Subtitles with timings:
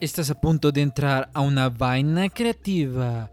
[0.00, 3.30] Estás a punto de entrar a una vaina creativa.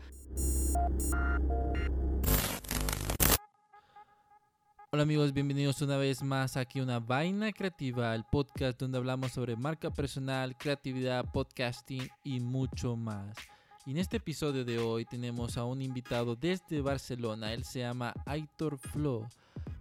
[4.92, 9.32] Hola amigos, bienvenidos una vez más aquí a Una Vaina Creativa, el podcast donde hablamos
[9.32, 13.38] sobre marca personal, creatividad, podcasting y mucho más.
[13.86, 18.14] Y en este episodio de hoy tenemos a un invitado desde Barcelona, él se llama
[18.26, 19.28] Aitor Flo.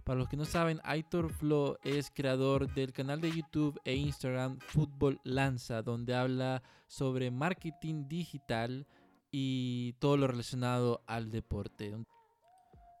[0.03, 4.57] Para los que no saben, Aitor Flo es creador del canal de YouTube e Instagram
[4.59, 8.87] Fútbol Lanza, donde habla sobre marketing digital
[9.31, 11.93] y todo lo relacionado al deporte.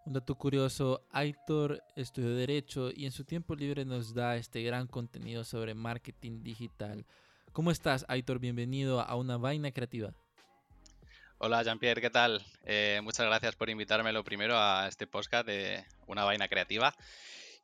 [0.05, 4.87] Un dato curioso, Aitor estudió Derecho y en su tiempo libre nos da este gran
[4.87, 7.05] contenido sobre marketing digital.
[7.51, 8.39] ¿Cómo estás, Aitor?
[8.39, 10.13] Bienvenido a una vaina creativa.
[11.39, 12.43] Hola Jean-Pierre, ¿qué tal?
[12.65, 16.95] Eh, muchas gracias por invitarme lo primero a este podcast de Una Vaina Creativa.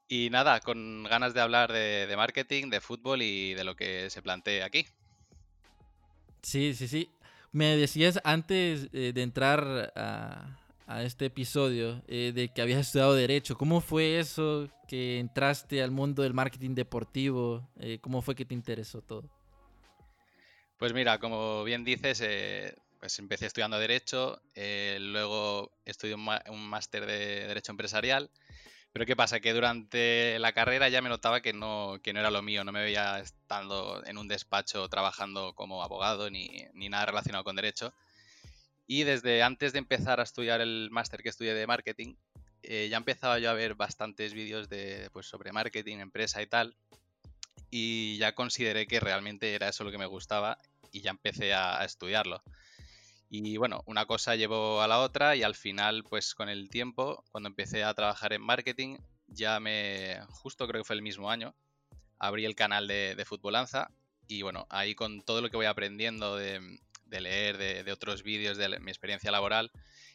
[0.08, 4.22] Y nada, con ganas de hablar de, marketing, de fútbol y de lo que se
[4.22, 4.86] plantea aquí.
[6.44, 7.10] Sí, sí, sí.
[7.52, 10.60] Me decías antes eh, de entrar a,
[11.02, 13.58] este episodio eh, de que habías estudiado Derecho.
[13.58, 17.68] ¿Cómo fue eso que entraste al mundo del marketing deportivo?
[18.02, 19.32] ¿Cómo fue que te interesó todo?
[20.78, 22.22] Pues mira, como bien dices,
[23.04, 28.30] pues empecé estudiando Derecho, eh, luego estudié un máster de Derecho Empresarial,
[28.94, 29.42] pero ¿qué pasa?
[29.42, 32.72] Que durante la carrera ya me notaba que no, que no era lo mío, no
[32.72, 37.94] me veía estando en un despacho trabajando como abogado ni, nada relacionado con Derecho.
[38.88, 42.16] Y desde antes de empezar a estudiar el máster que estudié de marketing,
[42.62, 46.74] eh, ya empezaba yo a ver bastantes vídeos de, pues, sobre marketing, empresa y tal.
[47.70, 50.58] Y ya consideré que realmente era eso lo que me gustaba
[50.94, 52.42] y ya empecé a estudiarlo.
[53.36, 57.24] Y bueno, una cosa llevó a la otra y al final, pues con el tiempo,
[57.32, 61.56] cuando empecé a trabajar en marketing, ya me, justo creo que fue el mismo año,
[62.20, 63.90] abrí el canal de, de Futbolanza
[64.28, 66.80] y bueno, ahí con todo lo que voy aprendiendo de,
[67.22, 69.72] leer, de, de otros vídeos, de mi experiencia laboral,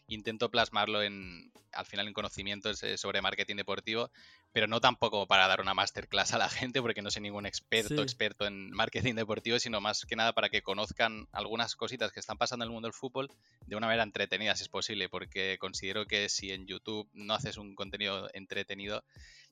[0.09, 4.11] intento plasmarlo en, al final en conocimientos eh, sobre marketing deportivo,
[4.53, 8.03] pero no tampoco para dar una masterclass a la gente, porque no soy ningún experto,
[8.03, 12.39] experto en marketing deportivo, sino más que nada para que conozcan algunas cositas que están
[12.39, 13.31] pasando en el mundo del fútbol
[13.67, 17.59] de una manera entretenida, si es posible, porque considero que si en YouTube no haces
[17.59, 19.05] un contenido entretenido,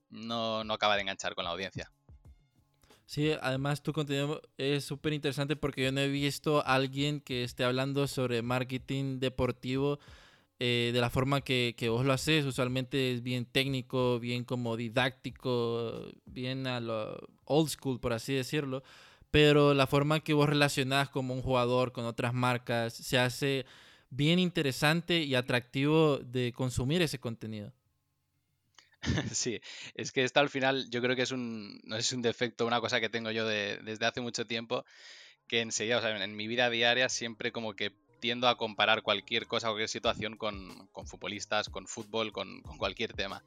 [0.09, 1.91] no, no acaba de enganchar con la audiencia.
[3.07, 7.45] Sí, además tu contenido es súper interesante porque yo no he visto a alguien que
[7.45, 10.01] esté hablando sobre marketing deportivo
[10.59, 12.45] eh, de la forma que, que, vos lo haces.
[12.45, 18.83] Usualmente es bien técnico, bien como didáctico, bien a lo old school, por así decirlo.
[19.31, 23.67] Pero la forma que vos relacionás como un jugador con otras marcas se hace
[24.11, 27.73] bien interesante y atractivo de consumir ese contenido.
[29.33, 29.61] Sí,
[29.95, 32.81] es que esto al final yo creo que es un, no es un defecto, una
[32.81, 34.85] cosa que tengo yo de, desde hace mucho tiempo,
[35.49, 39.47] que enseguida, o sea, en mi vida diaria siempre como que tiendo a comparar cualquier
[39.47, 43.43] cosa, cualquier situación con, futbolistas, con fútbol, con, cualquier tema.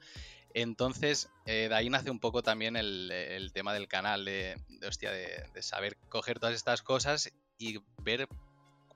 [0.53, 5.61] Entonces, eh, de ahí nace un poco también el, tema del canal, de, hostia, de,
[5.61, 8.27] saber coger todas estas cosas y ver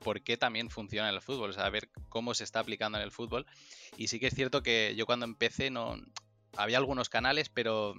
[0.00, 3.12] por qué también funciona el fútbol, o sea, ver cómo se está aplicando en el
[3.12, 3.46] fútbol.
[3.96, 5.96] Y sí que es cierto que yo cuando empecé no
[6.56, 7.94] había algunos canales, pero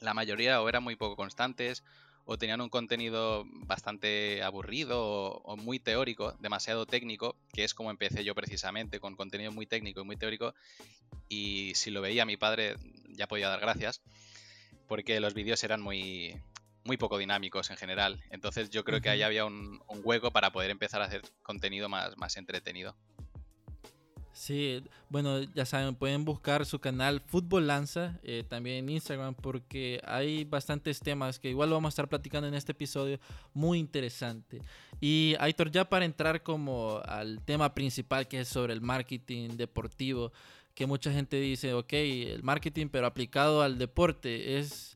[0.00, 1.84] la mayoría o eran muy poco constantes
[2.26, 8.24] o tenían un contenido bastante aburrido o, muy teórico, demasiado técnico, que es como empecé
[8.24, 10.52] yo precisamente, con contenido muy técnico y muy teórico,
[11.28, 12.74] y si lo veía mi padre
[13.10, 14.02] ya podía dar gracias,
[14.88, 16.36] porque los vídeos eran muy,
[16.82, 18.20] muy poco dinámicos en general.
[18.30, 21.88] Entonces yo creo que ahí había un, un, hueco para poder empezar a hacer contenido
[21.88, 22.96] más, más entretenido.
[24.36, 29.98] Sí, bueno, ya saben, pueden buscar su canal Fútbol Lanza eh, también en Instagram porque
[30.04, 33.18] hay bastantes temas que igual vamos a estar platicando en este episodio
[33.54, 34.60] muy interesante.
[35.00, 40.32] Y Aitor, ya para entrar como al tema principal que es sobre el marketing deportivo,
[40.74, 44.95] que mucha gente dice, ok, el marketing pero aplicado al deporte es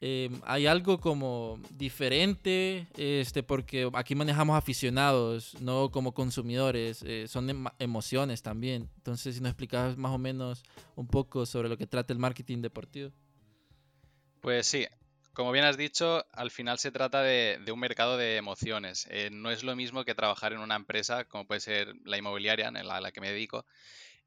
[0.00, 7.50] Em, hay algo como diferente, este, porque aquí manejamos aficionados, no como consumidores, eh, son
[7.50, 8.88] em, emociones también.
[8.96, 10.62] Entonces, si nos explicabas más o menos
[10.94, 13.10] un poco sobre lo que trata el marketing deportivo.
[14.40, 14.86] Pues sí,
[15.32, 19.08] como bien has dicho, al final se trata de, un mercado de emociones.
[19.10, 22.68] Eh, no es lo mismo que trabajar en una empresa, como puede ser la inmobiliaria,
[22.68, 23.66] en a la que me dedico,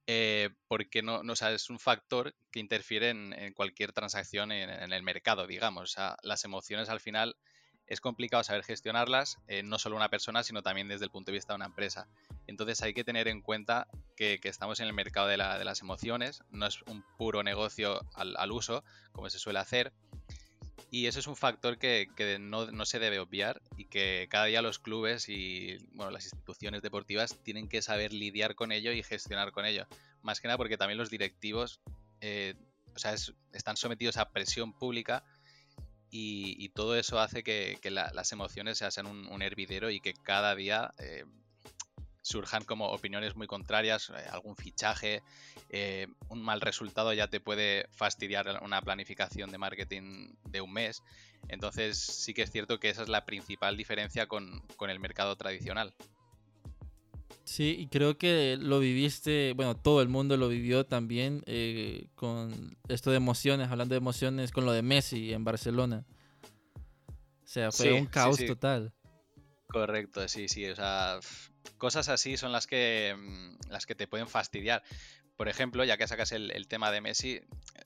[0.08, 5.48] eh, porque no, no es un factor que interfiere en, cualquier transacción en, el mercado,
[5.48, 5.96] digamos.
[6.24, 7.36] las emociones al final
[7.92, 11.38] es complicado saber gestionarlas, eh, no solo una persona, sino también desde el punto de
[11.38, 12.08] vista de una empresa.
[12.48, 16.66] Entonces hay que tener en cuenta que, estamos en el mercado de, las emociones, no
[16.68, 19.92] es un puro negocio al, uso, como se suele hacer.
[20.90, 22.08] Y eso es un factor que,
[22.40, 27.38] no, se debe obviar y que cada día los clubes y bueno, las instituciones deportivas
[27.44, 29.86] tienen que saber lidiar con ello y gestionar con ello.
[30.22, 31.82] Más que nada porque también los directivos
[32.22, 32.56] eh,
[32.96, 33.16] o sea,
[33.54, 35.24] están sometidos a presión pública
[36.14, 41.24] y, todo eso hace que, las emociones sean un, hervidero y que cada día eh,
[42.22, 45.24] surjan como opiniones muy contrarias, eh, algún fichaje,
[45.70, 51.04] eh, un mal resultado ya te puede fastidiar una planificación de marketing de un mes.
[51.48, 55.36] Entonces sí que es cierto que esa es la principal diferencia con, con el mercado
[55.36, 55.94] tradicional.
[57.44, 62.78] Sí, y creo que lo viviste, bueno, todo el mundo lo vivió también eh, con
[62.88, 66.06] esto de emociones, hablando de emociones, con lo de Messi en Barcelona.
[67.10, 68.94] O sea, fue un caos total.
[69.72, 71.20] Correcto, sí, sí, o sea,
[71.78, 74.84] cosas así son las que, mm, las que te pueden fastidiar.
[75.38, 77.42] Por ejemplo, ya que sacas el, tema de Messi,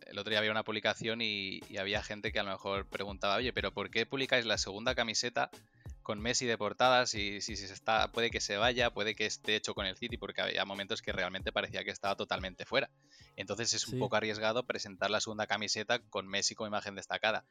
[0.07, 3.35] el otro día había una publicación y, y, había gente que a lo mejor preguntaba,
[3.35, 5.49] oye, pero ¿por qué publicáis la segunda camiseta
[6.05, 9.55] con Messi de portadas y si, se está, puede que se vaya, puede que esté
[9.55, 12.91] hecho con el City, porque había momentos que realmente parecía que estaba totalmente fuera.
[13.35, 17.43] Entonces es un poco arriesgado presentar la segunda camiseta con Messi como imagen destacada.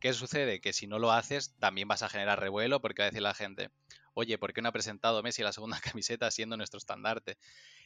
[0.00, 0.60] ¿Qué sucede?
[0.60, 3.34] Que si no lo haces, también vas a generar revuelo porque va a decir la
[3.34, 3.70] gente,
[4.14, 7.36] oye, ¿por qué no ha presentado Messi la segunda camiseta siendo nuestro estandarte?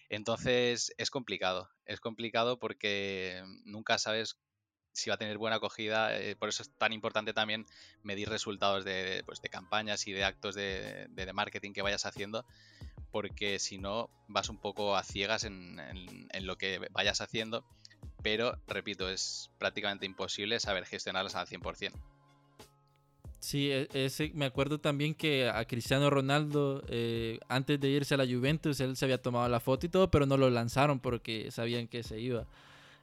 [0.08, 4.38] Entonces es complicado, es complicado porque nunca sabes
[4.94, 6.16] si va a tener buena acogida.
[6.18, 7.66] Eh, por eso es tan importante también
[8.02, 12.46] medir resultados de, pues, de campañas y de actos de, de, marketing que vayas haciendo,
[13.10, 17.64] porque si no vas un poco a ciegas en, en, lo que vayas haciendo.
[18.24, 21.92] Pero, repito, es prácticamente imposible saber gestionarlas al 100%.
[23.38, 28.16] Sí, e, ese, me acuerdo también que a Cristiano Ronaldo, eh, antes de irse a
[28.16, 31.50] la Juventus, él se había tomado la foto y todo, pero no lo lanzaron porque
[31.50, 32.46] sabían que se iba.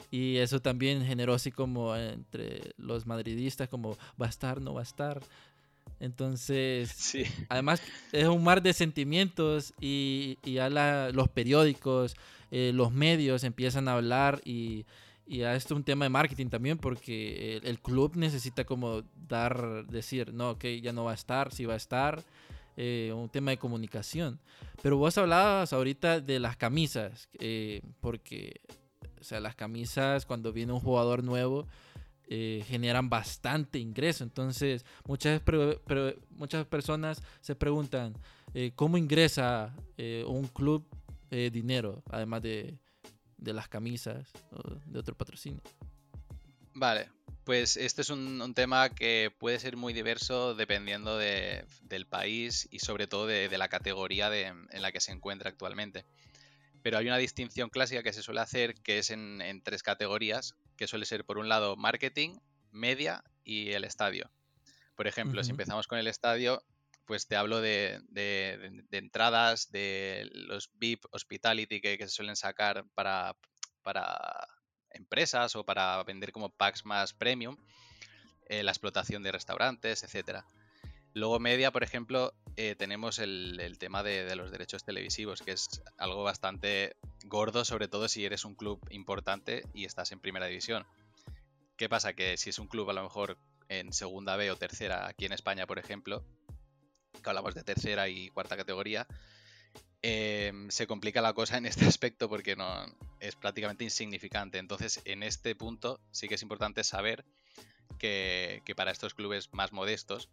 [0.09, 4.79] Y eso también generó así como entre los madridistas, como va a estar, no va
[4.79, 5.21] a estar.
[5.99, 7.13] Entonces,
[7.47, 10.67] además es un mar de sentimientos y, y ya
[11.11, 12.15] los periódicos,
[12.49, 14.87] eh, los medios empiezan a hablar y,
[15.31, 19.85] y a esto es un tema de marketing también porque el, club necesita como dar,
[19.87, 22.23] decir, no, ok, ya no va a estar, sí va a estar.
[22.77, 24.39] Eh, un tema de comunicación.
[24.81, 28.61] Pero vos hablabas ahorita de las camisas, eh, porque
[29.21, 31.67] o sea, las camisas cuando viene un jugador nuevo
[32.33, 34.23] eh, generan bastante ingreso.
[34.23, 35.41] Entonces, muchas,
[36.29, 38.13] muchas personas se preguntan,
[38.53, 40.85] eh, ¿cómo ingresa eh, un club
[41.29, 42.77] dinero, además de,
[43.41, 45.61] las camisas o de otro patrocinio?
[46.73, 47.09] Vale,
[47.43, 53.07] pues este es un, tema que puede ser muy diverso dependiendo del país y sobre
[53.07, 56.05] todo de, la categoría en la que se encuentra actualmente
[56.81, 60.87] pero hay una distinción clásica que se suele hacer que es en, tres categorías, que
[60.87, 62.37] suele ser por un lado marketing,
[62.71, 64.29] media y el estadio.
[64.95, 66.63] Por ejemplo, si empezamos con el estadio,
[67.05, 68.01] pues te hablo de,
[68.91, 73.35] entradas, de los VIP hospitality que, se suelen sacar para,
[73.83, 74.47] para,
[74.91, 77.57] empresas o para vender como packs más premium,
[78.47, 80.45] eh, la explotación de restaurantes, etcétera.
[81.13, 86.23] Luego media, por ejemplo, eh, tenemos el, tema de, los derechos televisivos, que es algo
[86.23, 86.95] bastante
[87.25, 90.85] gordo, sobre todo si eres un club importante y estás en primera división.
[91.75, 92.13] ¿Qué pasa?
[92.13, 93.37] Que si es un club a lo mejor
[93.67, 96.23] en segunda B o tercera, aquí en España, por ejemplo,
[97.21, 99.07] que hablamos de tercera y cuarta categoría,
[100.01, 102.85] em, se complica la cosa en este aspecto porque no
[103.19, 104.57] es prácticamente insignificante.
[104.57, 107.25] Entonces, en este punto sí que es importante saber
[107.99, 110.29] que para estos clubes más modestos,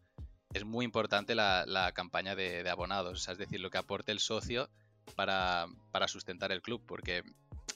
[0.54, 4.70] es muy importante la, campaña de, abonados, es decir, lo que aporte el socio
[5.14, 5.68] para,
[6.06, 7.22] sustentar el club, porque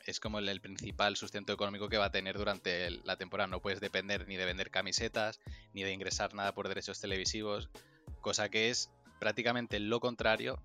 [0.07, 3.47] es como el, principal sustento económico que va a tener durante la temporada.
[3.49, 5.41] No puedes depender ni de vender camisetas,
[5.75, 7.69] ni de ingresar nada por derechos televisivos,
[8.21, 8.91] cosa que es
[9.23, 10.63] prácticamente lo contrario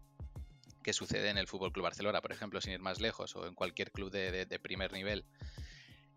[0.83, 3.55] que sucede en el Fútbol Club Barcelona, por ejemplo, sin ir más lejos, o en
[3.55, 5.25] cualquier club de primer nivel.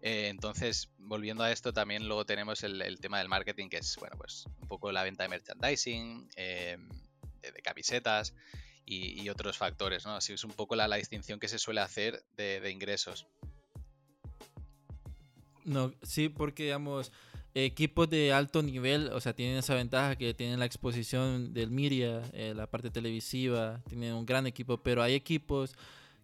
[0.02, 4.16] Eh, entonces, volviendo a esto, también luego tenemos el, tema del marketing, que es, bueno,
[4.16, 6.78] pues un poco la venta de merchandising, eh,
[7.42, 8.34] de, camisetas
[8.86, 10.16] y, otros factores, ¿no?
[10.16, 13.26] Así es un poco la, distinción que se suele hacer de, ingresos.
[15.64, 17.12] No, sí, porque, digamos,
[17.54, 22.22] equipos de alto nivel, o sea, tienen esa ventaja que tienen la exposición del media,
[22.32, 25.74] eh, la parte televisiva, tienen un gran equipo, pero hay equipos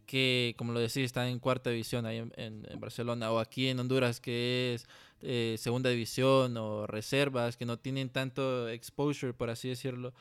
[0.07, 4.21] que, como lo decía, están en cuarta división ahí en, Barcelona, o aquí en Honduras,
[4.21, 4.87] que es
[5.21, 10.15] eh, segunda división, o reservas, que no tienen tanto exposure, por así decirlo.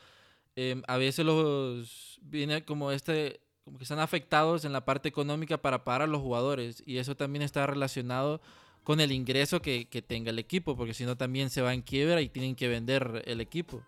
[0.55, 5.57] Em, a veces los viene como este, como que están afectados en la parte económica
[5.61, 8.41] para pagar a los jugadores, y eso también está relacionado
[8.85, 11.81] con el ingreso que, que tenga el equipo, porque si no también se va en
[11.81, 13.83] quiebra y tienen que vender el equipo.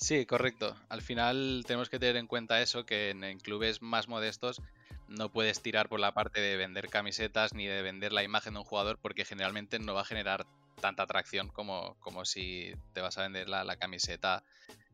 [0.00, 0.74] Sí, correcto.
[0.88, 4.62] Al final tenemos que tener en cuenta eso, que en, clubes más modestos
[5.08, 8.60] no puedes tirar por la parte de vender camisetas ni de vender la imagen de
[8.60, 10.46] un jugador porque generalmente no va a generar
[10.80, 14.42] tanta atracción como, como si te vas a vender la, camiseta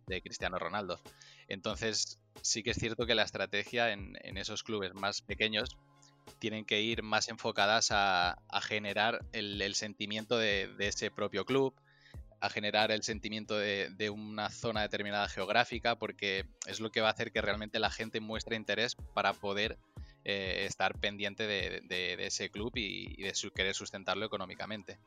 [0.08, 1.00] de Cristiano Ronaldo.
[1.46, 5.76] Entonces sí que es cierto que la estrategia en, esos clubes más pequeños
[6.38, 11.74] tienen que ir más enfocadas a, generar el, sentimiento de, ese propio club,
[12.40, 17.12] a generar el sentimiento de, una zona determinada geográfica, porque es lo que va a
[17.12, 19.78] hacer que realmente la gente muestre interés para poder
[20.24, 24.98] eh, estar pendiente de, ese club y, de querer sustentarlo económicamente.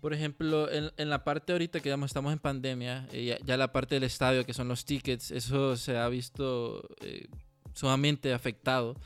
[0.00, 4.04] Por ejemplo, en, la parte ahorita que estamos en pandemia, eh, ya, la parte del
[4.04, 7.28] estadio, que son los tickets, eso se ha visto eh,
[7.74, 8.96] sumamente afectado.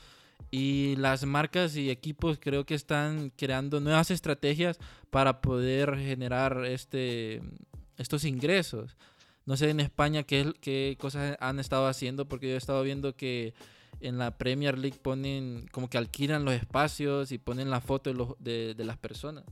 [0.57, 7.41] Y las marcas y equipos creo que están creando nuevas estrategias para poder generar este,
[7.97, 8.95] estos ingresos.
[9.45, 13.17] No sé en España qué, qué cosas han estado haciendo, porque yo he estado viendo
[13.17, 13.53] que
[13.99, 18.75] en la Premier League ponen como que alquilan los espacios y ponen la foto de,
[18.75, 19.43] de las personas.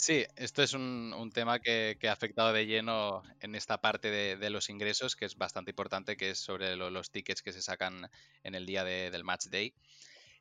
[0.00, 4.70] Sí, esto es un, tema que, ha afectado de lleno en esta parte de, los
[4.70, 8.10] ingresos, que es bastante importante, que es sobre los tickets que se sacan
[8.42, 9.74] en el día del match day,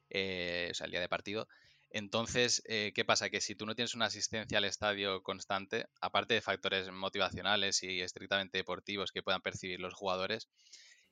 [0.10, 1.50] eh, o sea, el día de partido.
[1.90, 3.30] Entonces, eh, ¿qué pasa?
[3.30, 8.00] Que si tú no tienes una asistencia al estadio constante, aparte de factores motivacionales y
[8.00, 10.48] estrictamente deportivos que puedan percibir los jugadores,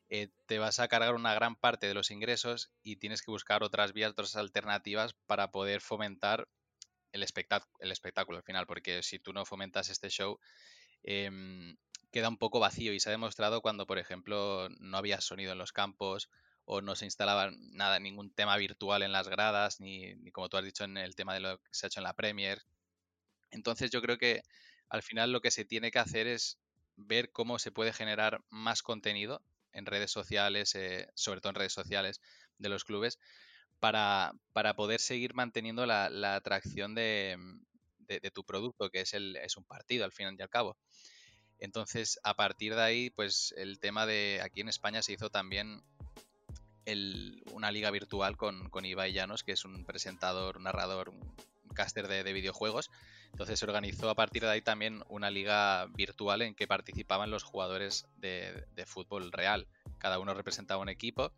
[0.10, 3.62] eh, te vas a cargar una gran parte de los ingresos y tienes que buscar
[3.62, 6.48] otras vías, otras alternativas para poder fomentar
[7.12, 7.26] el,
[7.80, 10.40] el espectáculo al final, porque si tú no fomentas este show,
[11.04, 11.78] em,
[12.12, 15.58] queda un poco vacío y se ha demostrado cuando, por ejemplo, no había sonido en
[15.58, 16.30] los campos
[16.66, 20.66] o no se instalaba nada, ningún tema virtual en las gradas, ni, como tú has
[20.66, 22.62] dicho en el tema de lo que se ha hecho en la Premier.
[23.52, 24.44] Entonces yo creo que
[24.90, 26.60] al final lo que se tiene que hacer es
[26.98, 31.74] ver cómo se puede generar más contenido en redes sociales, eh, sobre todo en redes
[31.74, 32.20] sociales
[32.58, 33.20] de los clubes,
[33.80, 34.34] para,
[34.76, 37.38] poder seguir manteniendo la, atracción de,
[38.34, 40.78] tu producto, que es, el, es un partido al fin y al cabo.
[41.60, 45.84] Entonces, a partir de ahí, pues el tema de aquí en España se hizo también
[47.52, 51.36] una liga virtual con, con Ibai Llanos, que es un presentador, narrador, un
[51.74, 52.90] caster de, videojuegos.
[53.32, 57.44] Entonces se organizó a partir de ahí también una liga virtual en que participaban los
[57.44, 59.68] jugadores de, de fútbol real.
[59.98, 61.34] Cada uno representaba un equipo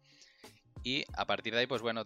[0.83, 2.05] y a partir de ahí, pues bueno,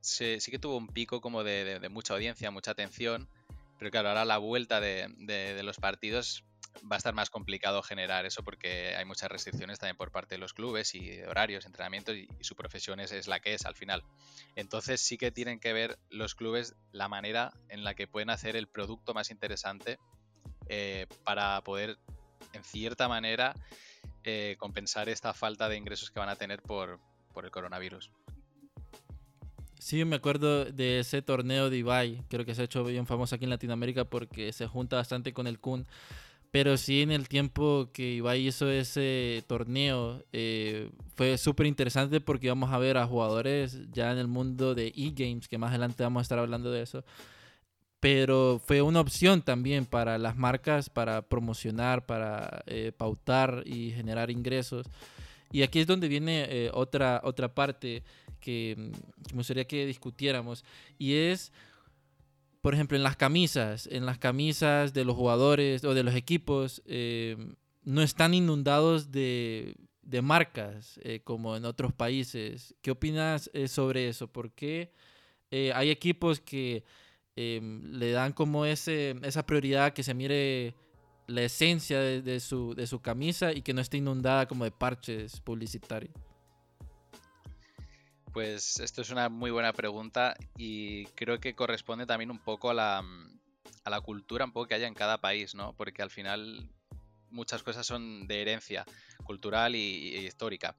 [0.00, 3.28] sí que tuvo un pico como de, mucha audiencia, mucha atención.
[3.78, 6.44] Pero claro, ahora la vuelta de, los partidos
[6.90, 10.38] va a estar más complicado generar eso porque hay muchas restricciones también por parte de
[10.38, 14.04] los clubes y horarios, entrenamientos y, su profesión es, la que es al final.
[14.54, 18.56] Entonces sí que tienen que ver los clubes la manera en la que pueden hacer
[18.56, 19.98] el producto más interesante
[20.68, 21.98] eh, para poder,
[22.52, 23.54] en cierta manera,
[24.24, 27.00] eh, compensar esta falta de ingresos que van a tener por,
[27.38, 28.10] por el coronavirus.
[29.78, 33.36] Sí, me acuerdo de ese torneo de Ibai, creo que se ha hecho bien famoso
[33.36, 35.86] aquí en Latinoamérica porque se junta bastante con el Kun.
[36.50, 42.48] Pero sí, en el tiempo que Ibai hizo ese torneo, eh, fue súper interesante porque
[42.48, 46.18] vamos a ver a jugadores ya en el mundo de e-games, que más adelante vamos
[46.18, 47.04] a estar hablando de eso.
[48.00, 54.28] Pero fue una opción también para las marcas, para promocionar, para eh, pautar y generar
[54.28, 54.88] ingresos.
[55.50, 58.02] Y aquí es donde viene eh, otra, otra parte
[58.40, 58.74] que,
[59.30, 60.64] me gustaría que discutiéramos.
[60.98, 61.52] Y es,
[62.60, 66.82] por ejemplo, en las camisas, en las camisas de los jugadores o de los equipos,
[66.86, 67.36] eh,
[67.82, 72.74] no están inundados de, de marcas eh, como en otros países.
[72.82, 74.28] ¿Qué opinas sobre eso?
[74.28, 74.92] ¿Por qué
[75.50, 76.84] hay equipos que
[77.34, 80.74] le dan como ese, esa prioridad que se mire
[81.28, 85.40] la esencia de, su, de su camisa y que no esté inundada como de parches
[85.40, 86.14] publicitarios?
[88.32, 92.74] Pues esto es una muy buena pregunta y creo que corresponde también un poco a
[92.74, 93.04] la,
[93.84, 95.74] a la cultura un poco que haya en cada país, ¿no?
[95.74, 96.70] Porque al final
[97.30, 98.86] muchas cosas son de herencia
[99.24, 100.76] cultural y, histórica.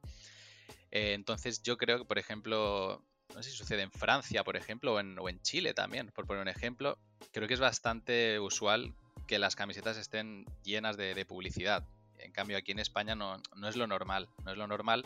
[0.90, 3.04] Eh, entonces yo creo que, por ejemplo,
[3.36, 6.26] no sé si sucede en Francia, por ejemplo, o en, o en Chile también, por
[6.26, 6.98] poner un ejemplo,
[7.32, 8.96] creo que es bastante usual
[9.30, 11.88] que las camisetas estén llenas de, publicidad.
[12.18, 14.28] En cambio, aquí en España no, es lo normal.
[14.44, 15.06] No es lo normal.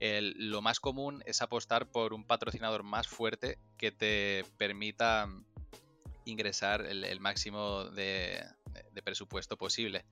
[0.00, 5.28] lo más común es apostar por un patrocinador más fuerte que te permita
[6.24, 8.44] ingresar el, máximo de,
[9.04, 10.04] presupuesto posible.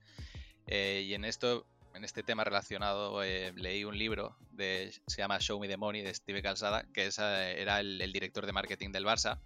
[0.67, 5.39] Eh, y en esto, en este tema relacionado, eh, leí un libro de, se llama
[5.39, 9.41] Show Me the Money de Steve Calzada, que era el, director de marketing del Barça.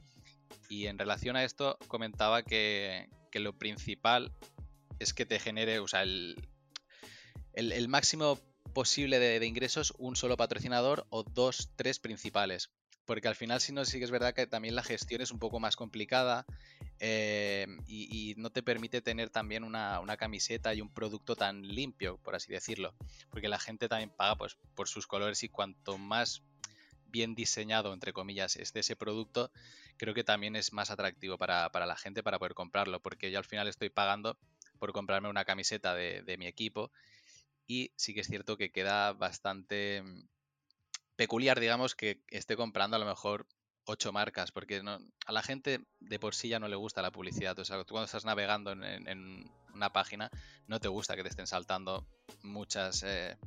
[0.70, 4.32] Y en relación a esto comentaba que, lo principal
[5.00, 6.38] es que te genere, o sea, el,
[7.88, 8.40] máximo
[8.74, 12.70] posible de, ingresos un solo patrocinador o dos, tres principales.
[13.06, 15.40] Porque al final, si no, sí que es verdad que también la gestión es un
[15.40, 16.46] poco más complicada.
[17.00, 22.36] Eh, y, no te permite tener también una, camiseta y un producto tan limpio, por
[22.36, 22.94] así decirlo,
[23.30, 26.44] porque la gente también paga pues, por sus colores y cuanto más
[27.08, 29.52] bien diseñado, entre comillas, esté ese producto,
[30.00, 33.46] creo que también es más atractivo para, la gente para poder comprarlo, porque yo al
[33.46, 34.40] final estoy pagando
[34.80, 36.92] por comprarme una camiseta de, de mi equipo
[37.68, 40.28] y sí que es cierto que queda bastante mm,
[41.16, 43.46] peculiar, digamos, que esté comprando a lo mejor
[43.86, 44.82] ocho marcas, porque
[45.26, 47.58] a la gente de por sí ya no le gusta la publicidad.
[47.60, 50.30] O sea, tú cuando estás navegando en, una página,
[50.68, 52.08] no te gusta que te estén saltando
[52.42, 53.38] muchas eh,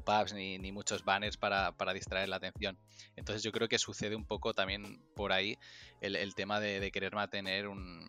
[0.00, 2.78] pop-ups ni, muchos banners para, distraer la atención.
[3.16, 5.58] Entonces yo creo que sucede un poco también por ahí
[6.00, 8.08] el, tema de, querer mantener un,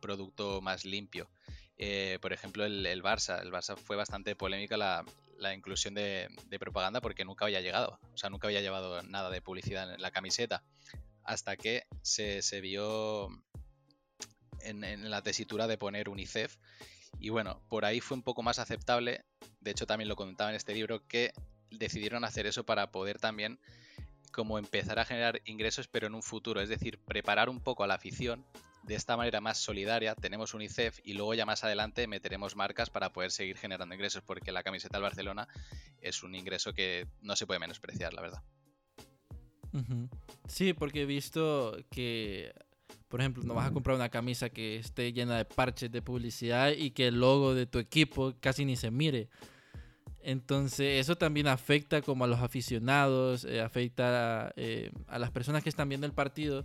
[0.00, 1.28] producto más limpio.
[1.78, 3.40] Eh, por ejemplo, el, el, Barça.
[3.40, 5.04] El Barça fue bastante polémica la,
[5.42, 9.42] la inclusión de, propaganda porque nunca había llegado, o sea, nunca había llevado nada de
[9.42, 10.62] publicidad en la camiseta,
[11.24, 13.28] hasta que se, vio
[14.60, 16.56] en, la tesitura de poner UNICEF.
[17.18, 19.24] Y bueno, por ahí fue un poco más aceptable,
[19.62, 21.32] de hecho también lo comentaba en este libro, que
[21.70, 23.58] decidieron hacer eso para poder también
[24.32, 27.86] como empezar a generar ingresos, pero en un futuro, es decir, preparar un poco a
[27.86, 28.44] la afición
[28.82, 30.14] de esta manera más solidaria.
[30.14, 34.50] Tenemos UNICEF y luego ya más adelante meteremos marcas para poder seguir generando ingresos, porque
[34.50, 35.48] la camiseta del Barcelona
[36.00, 38.42] es un ingreso que no se puede menospreciar, la verdad.
[40.48, 42.52] Sí, porque he visto que,
[43.08, 46.72] por ejemplo, no vas a comprar una camisa que esté llena de parches de publicidad
[46.72, 49.28] y que el logo de tu equipo casi ni se mire.
[50.22, 55.68] Entonces eso también afecta como a los aficionados, eh, afecta eh, a las personas que
[55.68, 56.64] están viendo el partido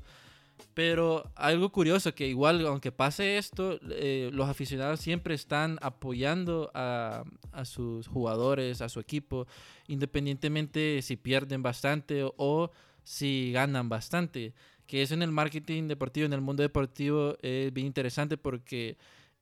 [0.74, 7.24] pero algo curioso que igual, aunque pase esto, eh, los aficionados siempre están apoyando a,
[7.66, 9.48] sus jugadores, a su equipo,
[9.88, 12.72] independientemente si pierden bastante o,
[13.04, 14.54] si ganan bastante.
[14.88, 18.98] Que eso en el marketing deportivo, en el mundo deportivo, es bien interesante porque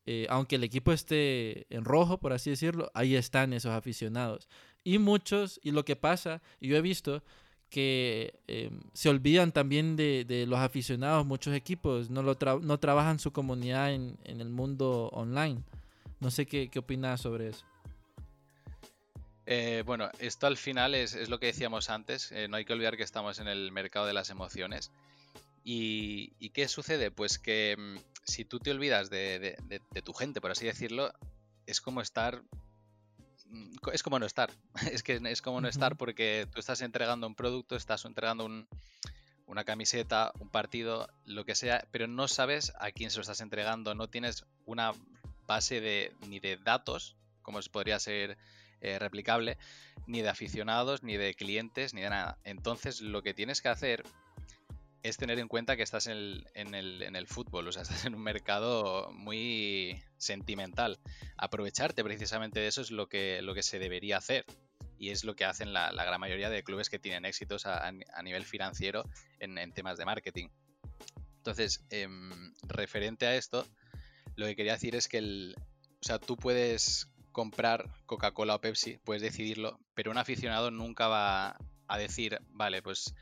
[0.07, 4.47] eh, aunque el equipo esté en rojo, por así decirlo, ahí están esos aficionados.
[4.83, 7.23] Y muchos, y lo que pasa, y yo he visto,
[7.69, 13.31] que em, se olvidan también de, los aficionados, muchos equipos no, lo no trabajan su
[13.31, 15.63] comunidad en, el mundo online.
[16.19, 17.65] No sé qué, qué opinas sobre eso.
[19.47, 22.97] Eh, bueno, esto al final es, lo que decíamos antes, eh, no hay que olvidar
[22.97, 24.91] que estamos en el mercado de las emociones.
[25.67, 27.09] ¿Y, qué sucede?
[27.11, 29.57] Pues que em, si tú te olvidas de,
[30.03, 31.11] tu gente, por así decirlo,
[31.65, 32.43] es como estar
[33.49, 34.51] Mm, es como no estar.
[34.91, 38.49] Es que es como no estar porque tú estás entregando un producto, estás entregando
[39.45, 43.41] una camiseta, un partido, lo que sea, pero no sabes a quién se lo estás
[43.41, 44.91] entregando, no tienes una
[45.47, 48.37] base de ni de datos, como podría ser
[48.81, 49.57] eh, replicable,
[50.07, 52.39] ni de aficionados, ni de clientes, ni de nada.
[52.43, 54.03] Entonces lo que tienes que hacer
[55.05, 56.15] es tener en cuenta que estás en
[56.55, 60.99] el, fútbol, o sea, estás en un mercado muy sentimental.
[61.37, 64.45] Aprovecharte precisamente de eso es lo que, lo que se debería hacer
[64.97, 67.91] y es lo que hacen la, gran mayoría de clubes que tienen éxitos a,
[68.23, 69.03] nivel financiero
[69.39, 70.47] en, temas de marketing.
[71.37, 73.67] Entonces, em, referente a esto,
[74.35, 75.55] lo que quería decir es que el,
[76.01, 81.57] o sea, tú puedes comprar Coca-Cola o Pepsi, puedes decidirlo, pero un aficionado nunca va
[81.87, 83.13] a decir, vale, pues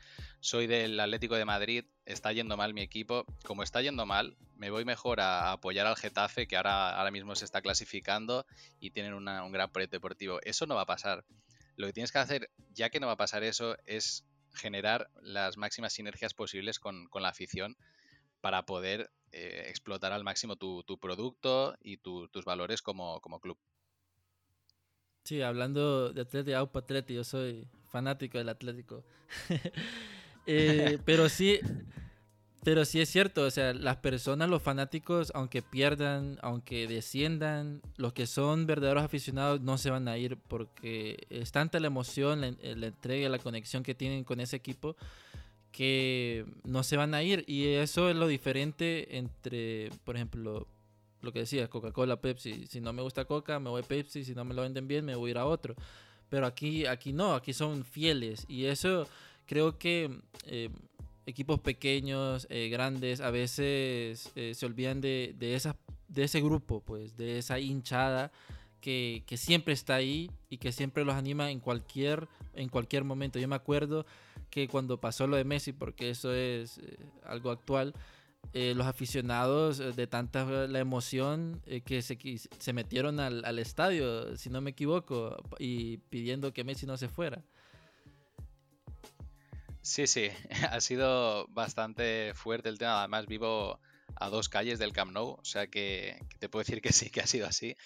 [0.44, 4.68] soy del Atlético de Madrid, está yendo mal mi equipo, como está yendo mal, me
[4.68, 8.44] voy mejor a apoyar al Getafe, que ahora, ahora mismo se está clasificando
[8.78, 10.40] y tienen un gran proyecto deportivo.
[10.42, 11.24] Eso no va a pasar.
[11.76, 15.56] Lo que tienes que hacer, ya que no va a pasar eso, es generar las
[15.56, 17.78] máximas sinergias posibles con, la afición
[18.42, 23.56] para poder eh, explotar al máximo tu, producto y tus valores como, club.
[25.24, 29.06] Sí, hablando de Atlético, Aupa Atleti, yo soy fanático del Atlético.
[30.46, 31.60] Eh, pero sí,
[32.62, 38.12] pero sí es cierto, o sea, las personas, los fanáticos, aunque pierdan, aunque desciendan, los
[38.12, 42.52] que son verdaderos aficionados no se van a ir porque es tanta la emoción, la,
[42.76, 44.96] la entrega, la conexión que tienen con ese equipo
[45.74, 47.44] que no se van a ir.
[47.48, 50.68] Y eso es lo diferente entre, por ejemplo,
[51.20, 52.66] lo que decía, Coca-Cola, Pepsi.
[52.68, 54.24] Si no me gusta Coca, me voy a Pepsi.
[54.24, 55.74] Si no me lo venden bien, me voy a ir a otro.
[56.28, 58.44] Pero aquí, aquí no, aquí son fieles.
[58.48, 59.08] Y eso
[59.46, 60.70] creo que eh,
[61.26, 65.76] equipos pequeños, eh, grandes, a veces eh, se olvidan de, de, esa,
[66.08, 68.32] de ese grupo, pues, de esa hinchada
[68.84, 73.38] que, siempre está ahí y que siempre los anima en cualquier, en cualquier momento.
[73.38, 74.04] Yo me acuerdo
[74.50, 77.94] que cuando pasó lo de Messi, porque eso es eh, algo actual,
[78.52, 82.18] eh, los aficionados de tanta la emoción que se,
[82.58, 87.08] se metieron al, al, estadio, si no me equivoco, y pidiendo que Messi no se
[87.08, 87.42] fuera.
[89.84, 90.30] Sí, sí,
[90.70, 93.00] ha sido bastante fuerte el tema.
[93.00, 93.78] Además, vivo
[94.16, 97.20] a dos calles del Camp Nou, o sea que, te puedo decir que sí, que
[97.20, 97.76] ha sido así.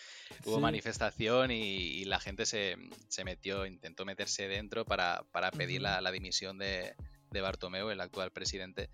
[0.45, 2.77] Hubo manifestación y, la gente se,
[3.25, 5.25] metió, intentó meterse dentro para,
[5.57, 6.95] pedir la, dimisión de,
[7.33, 8.91] de Bartomeu, el actual presidente,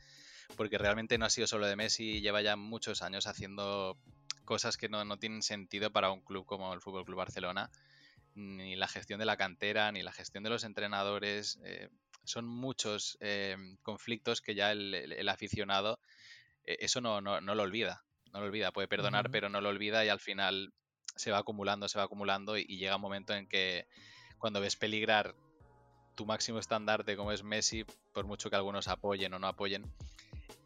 [0.56, 3.98] porque realmente no ha sido solo de Messi, lleva ya muchos años haciendo
[4.46, 7.70] cosas que no, tienen sentido para un club como el Fútbol Club Barcelona,
[8.34, 11.60] ni la gestión de la cantera, ni la gestión de los entrenadores.
[11.64, 11.90] Eh,
[12.24, 15.98] son muchos eh, conflictos que ya el aficionado
[16.64, 18.02] e, eso no, no, no, lo olvida.
[18.32, 20.72] No lo olvida, puede perdonar, pero no lo olvida y al final
[21.14, 23.86] se va acumulando, se va acumulando y, llega un momento en que
[24.38, 25.36] cuando ves peligrar
[26.16, 29.84] tu máximo estandarte como es Messi, por mucho que algunos apoyen o no apoyen,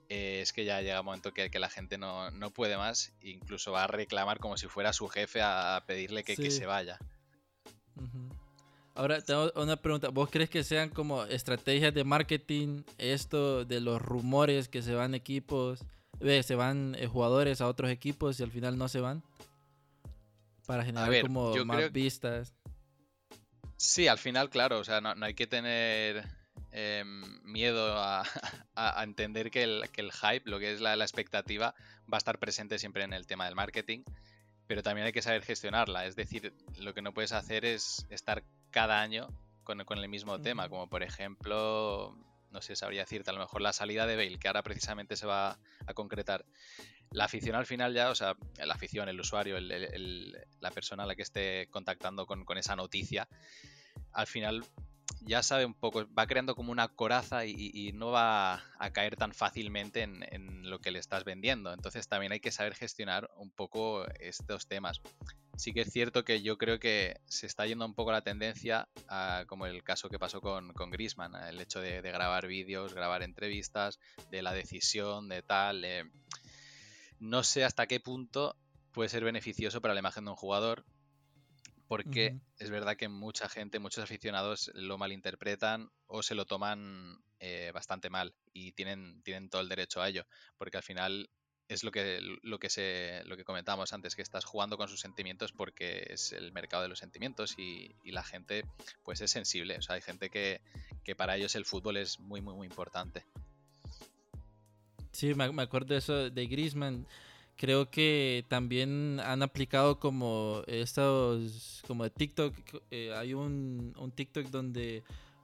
[0.08, 3.12] eh, es que ya llega un momento que, que la gente no, no, puede más,
[3.20, 6.98] incluso va a reclamar como si fuera su jefe a, pedirle que, que, se vaya.
[8.98, 10.08] Ahora tengo una pregunta.
[10.08, 15.14] ¿Vos crees que sean como estrategias de marketing esto de los rumores que se van
[15.14, 15.84] equipos,
[16.20, 19.22] se van eh, jugadores a otros equipos y al final no se van?
[20.66, 22.52] Para generar como más vistas.
[23.76, 26.24] Sí, al final, claro, o sea, no, hay que tener
[26.72, 28.24] em, miedo a,
[29.04, 31.72] entender que el, que el, hype, lo que es la, la expectativa,
[32.12, 34.02] va a estar presente siempre en el tema del marketing
[34.68, 36.06] pero también hay que saber gestionarla.
[36.06, 39.28] Es decir, lo que no puedes hacer es estar cada año
[39.64, 42.16] con, el mismo tema, como por ejemplo,
[42.50, 45.26] no sé, sabría decirte, a lo mejor la salida de Bale, que ahora precisamente se
[45.26, 46.46] va a concretar.
[47.10, 51.14] La afición al final ya, o sea, la afición, el usuario, la persona a la
[51.14, 53.28] que esté contactando con, con esa noticia,
[54.12, 54.64] al final
[55.20, 59.32] ya sabe un poco, va creando como una coraza y, no va a caer tan
[59.32, 61.72] fácilmente en, lo que le estás vendiendo.
[61.72, 65.00] Entonces también hay que saber gestionar un poco estos temas.
[65.56, 68.88] Sí que es cierto que yo creo que se está yendo un poco la tendencia,
[69.08, 73.22] a, como el caso que pasó con, con Grisman, el hecho de, grabar vídeos, grabar
[73.22, 73.98] entrevistas,
[74.30, 75.84] de la decisión, de tal.
[77.18, 78.56] no sé hasta qué punto
[78.92, 80.84] puede ser beneficioso para la imagen de un jugador,
[81.88, 87.70] porque es verdad que mucha gente, muchos aficionados lo malinterpretan o se lo toman eh,
[87.72, 90.26] bastante mal y tienen, tienen todo el derecho a ello,
[90.58, 91.30] porque al final
[91.68, 95.00] es lo que, lo que se, lo que comentábamos antes, que estás jugando con sus
[95.00, 98.64] sentimientos porque es el mercado de los sentimientos y, la gente
[99.02, 99.76] pues es sensible.
[99.76, 100.60] O sea, hay gente que,
[101.16, 103.24] para ellos el fútbol es muy, muy, muy importante.
[105.12, 107.06] Sí, me, me acuerdo de eso de Griezmann
[107.58, 112.54] creo que también han aplicado como estos, como de TikTok,
[112.90, 115.02] eh, hay un, TikTok donde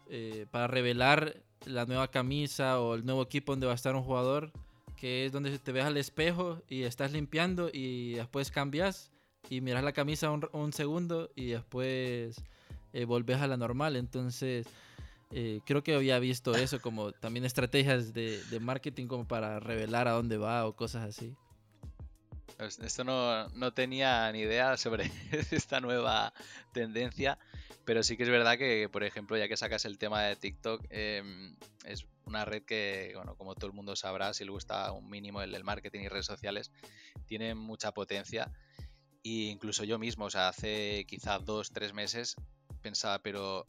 [0.09, 4.05] eh, para revelar la nueva camisa o el nuevo equipo donde va a estar un
[4.05, 4.53] jugador,
[4.97, 9.11] que es donde te ves al espejo y estás limpiando y después cambias
[9.51, 12.41] y miras la camisa un, un segundo y después
[12.93, 13.97] eh, volves a la normal.
[13.97, 14.67] Entonces,
[15.65, 20.13] creo que había visto eso como también estrategias de, de marketing como para revelar a
[20.13, 21.35] dónde va o cosas así.
[22.59, 25.11] Esto no, tenía ni idea sobre
[25.51, 26.33] esta nueva
[26.73, 27.39] tendencia,
[27.85, 30.85] pero sí que es verdad que, por ejemplo, ya que sacas el tema de TikTok,
[30.91, 35.09] em, es una red que, bueno, como todo el mundo sabrá, si le gusta un
[35.11, 36.71] mínimo el, el marketing y redes sociales,
[37.27, 38.53] tiene mucha potencia.
[39.23, 42.37] Y incluso yo mismo, o sea, hace quizá dos, tres meses
[42.83, 43.65] pensaba, pero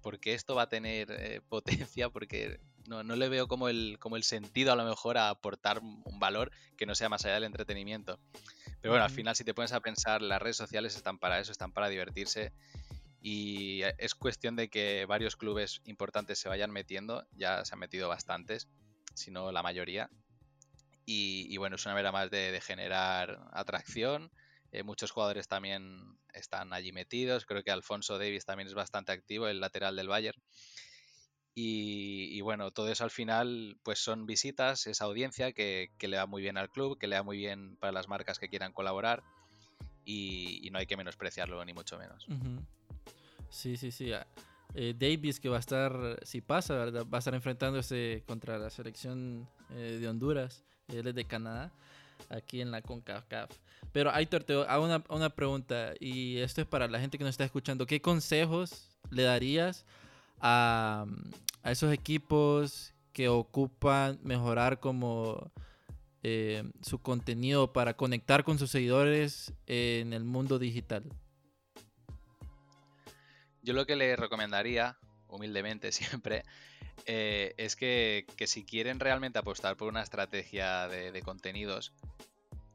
[0.00, 2.08] ¿por qué esto va a tener eh, potencia?
[2.08, 5.78] Porque no, no, le veo como el, como el sentido a lo mejor a aportar
[5.78, 8.18] un valor que no sea más allá del entretenimiento.
[8.80, 11.52] Pero bueno, al final si te pones a pensar, las redes sociales están para eso,
[11.52, 12.52] están para divertirse
[13.22, 18.08] y es cuestión de que varios clubes importantes se vayan metiendo, ya se han metido
[18.08, 18.68] bastantes,
[19.14, 20.10] si no la mayoría.
[21.12, 24.30] Y, bueno, es una manera más de, generar atracción.
[24.70, 27.46] Eh, muchos jugadores también están allí metidos.
[27.46, 30.40] Creo que Alfonso Davis también es bastante activo, el lateral del Bayern.
[31.54, 36.42] Y, bueno, todo eso al final pues son visitas, esa audiencia que, le da muy
[36.42, 39.22] bien al club, que le da muy bien para las marcas que quieran colaborar
[40.04, 42.26] y, no hay que menospreciarlo ni mucho menos.
[43.50, 44.12] Sí, sí, sí.
[44.12, 44.26] Ah,
[44.74, 47.04] eh, Davis que va a estar, si pasa, ¿verdad?
[47.12, 51.72] va a estar enfrentándose contra la selección eh, de Honduras, él es de Canadá,
[52.28, 53.50] aquí en la CONCACAF.
[53.92, 57.32] Pero Aitor, te hago una, una pregunta y esto es para la gente que nos
[57.32, 57.86] está escuchando.
[57.86, 59.84] ¿Qué consejos le darías?
[60.40, 61.06] A,
[61.64, 65.50] esos equipos que ocupan mejorar como
[66.22, 71.04] eh, su contenido para conectar con sus seguidores en el mundo digital?
[73.62, 74.96] yo lo que le recomendaría,
[75.28, 76.44] humildemente siempre,
[77.06, 81.92] eh, es que, si quieren realmente apostar por una estrategia de, contenidos,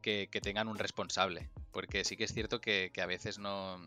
[0.01, 1.49] que, tengan un responsable.
[1.71, 3.79] Porque sí que es cierto que, a veces no...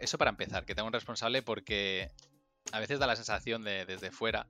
[0.00, 2.10] Eso para empezar, que tenga un responsable porque
[2.72, 4.46] a veces da la sensación de desde fuera,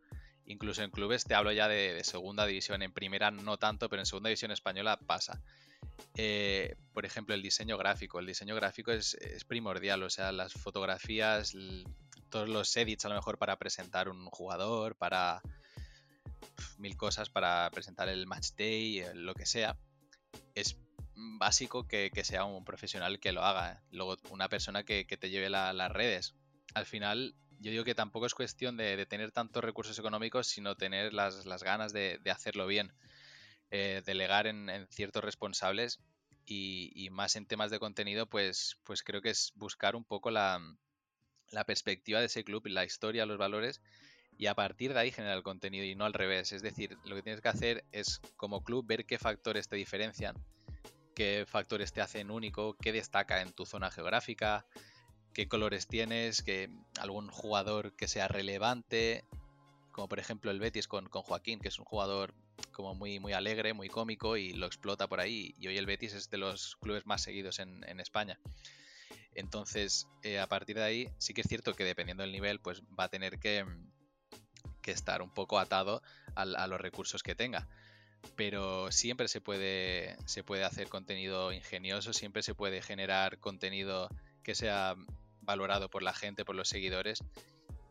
[0.46, 4.06] incluso en clubes, te hablo ya de, segunda división, en primera no tanto, pero en
[4.06, 5.40] segunda división española pasa.
[6.16, 8.18] Eh, por ejemplo, el diseño gráfico.
[8.18, 11.54] El diseño gráfico es, primordial, o sea, las fotografías,
[12.30, 15.40] todos los edits a lo mejor para presentar un jugador, para
[16.78, 19.76] mil cosas, para presentar el match day, lo que sea.
[20.54, 20.78] Es
[21.16, 23.82] básico que, sea un profesional que lo haga.
[23.90, 26.34] Luego, una persona que, te lleve las redes.
[26.74, 31.14] Al final, yo digo que tampoco es cuestión de, tener tantos recursos económicos, sino tener
[31.14, 32.92] las, ganas de, hacerlo bien.
[33.70, 35.98] Eh, delegar en, ciertos responsables
[36.44, 40.30] y, y, más en temas de contenido, pues, pues creo que es buscar un poco
[40.30, 40.60] la,
[41.50, 43.80] la perspectiva de ese club, la historia, los valores,
[44.36, 46.52] y a partir de ahí generar el contenido y no al revés.
[46.52, 50.36] Es decir, lo que tienes que hacer es como club ver qué factores te diferencian,
[51.14, 54.66] qué factores te hacen único, qué destaca en tu zona geográfica,
[55.34, 59.24] qué colores tienes, que algún jugador que sea relevante,
[59.92, 62.34] como por ejemplo el Betis con, Joaquín, que es un jugador
[62.72, 65.54] como muy, muy alegre, muy cómico y lo explota por ahí.
[65.58, 68.38] Y hoy el Betis es de los clubes más seguidos en, en España.
[69.34, 72.82] Entonces, eh, a partir de ahí, sí que es cierto que dependiendo del nivel, pues
[72.98, 73.90] va a tener que, mm,
[74.86, 76.02] estar un poco atado
[76.34, 77.68] a, los recursos que tenga.
[78.36, 84.10] Pero siempre se puede, se puede hacer contenido ingenioso, siempre se puede generar contenido
[84.42, 84.94] que sea
[85.44, 87.22] valorado por la gente, por los seguidores.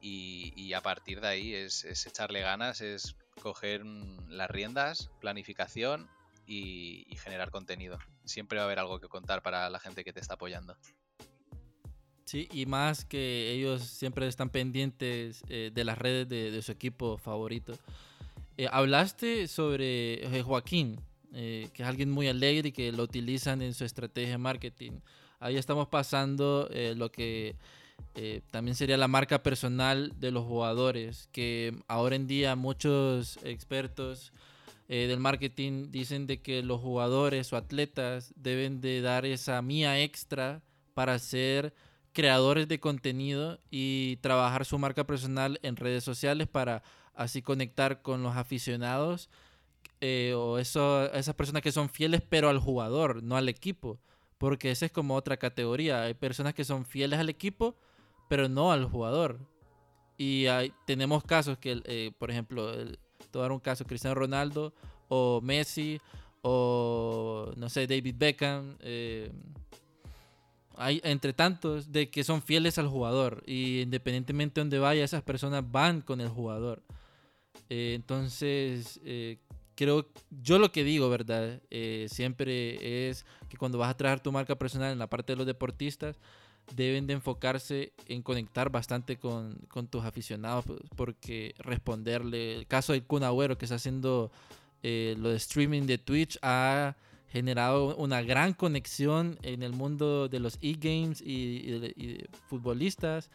[0.02, 6.10] Y, a partir de ahí es, echarle ganas, es coger mm, las riendas, planificación
[6.46, 7.98] y generar contenido.
[8.26, 10.76] Siempre va a haber algo que contar para la gente que te está apoyando.
[12.34, 17.18] Sí, y más que ellos siempre están pendientes eh, de las redes de, su equipo
[17.18, 17.78] favorito.
[18.58, 21.00] Eh, hablaste sobre eh, Joaquín,
[21.32, 24.94] que es alguien muy alegre y que lo utilizan en su estrategia de marketing.
[25.44, 27.56] Ahí estamos pasando lo que
[28.52, 34.32] también sería la marca personal de los jugadores, que ahora en día muchos expertos
[34.88, 40.62] del marketing dicen de que los jugadores o atletas deben de dar esa mía extra
[40.94, 41.74] para ser
[42.14, 46.84] creadores de contenido y trabajar su marca personal en redes sociales para
[47.16, 49.30] así conectar con los aficionados
[50.00, 54.00] eh, o eso, esas personas que son fieles pero al jugador, no al equipo.
[54.44, 56.04] Porque esa es como otra categoría.
[56.04, 57.78] Hay personas que son fieles al equipo
[58.28, 59.40] pero no al jugador.
[60.18, 63.00] Y hay, tenemos casos que, eh, por ejemplo, el,
[63.32, 64.74] dar un caso, Cristiano Ronaldo
[65.08, 66.02] o Messi
[66.42, 68.76] o, no sé, David Beckham.
[68.82, 69.32] Eh,
[70.76, 75.22] hay entre tantos de que son fieles al jugador y independientemente de donde vaya esas
[75.22, 76.82] personas van con el jugador
[77.70, 79.00] eh, entonces
[79.76, 80.08] creo
[80.42, 84.56] yo lo que digo verdad eh, siempre es que cuando vas a trabajar tu marca
[84.56, 86.18] personal en la parte de los deportistas
[86.76, 92.94] deben de enfocarse en conectar bastante con, con tus aficionados pues, porque responderle el caso
[92.94, 94.32] del Kun Agüero que está haciendo
[94.84, 96.98] lo de streaming de Twitch a
[97.34, 103.32] generado una gran conexión en el mundo de los e-games y, de futbolistas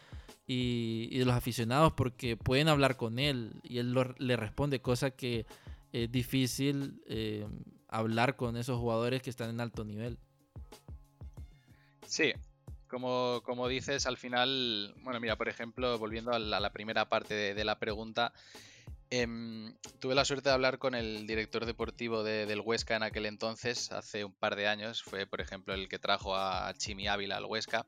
[0.46, 5.46] y, de los aficionados porque pueden hablar con él y él le responde, cosa que
[5.92, 7.46] es difícil eh,
[7.88, 10.18] hablar con esos jugadores que están en alto nivel.
[12.06, 12.32] Sí,
[12.86, 17.64] como, como dices, al final, bueno, mira, por ejemplo, volviendo a la, primera parte de
[17.64, 18.32] la pregunta,
[19.10, 23.90] Em, tuve la suerte de hablar con el director deportivo del Huesca en aquel entonces,
[23.90, 25.02] hace un par de años.
[25.02, 27.86] Fue, por ejemplo, el que trajo a Chimi Ávila al Huesca.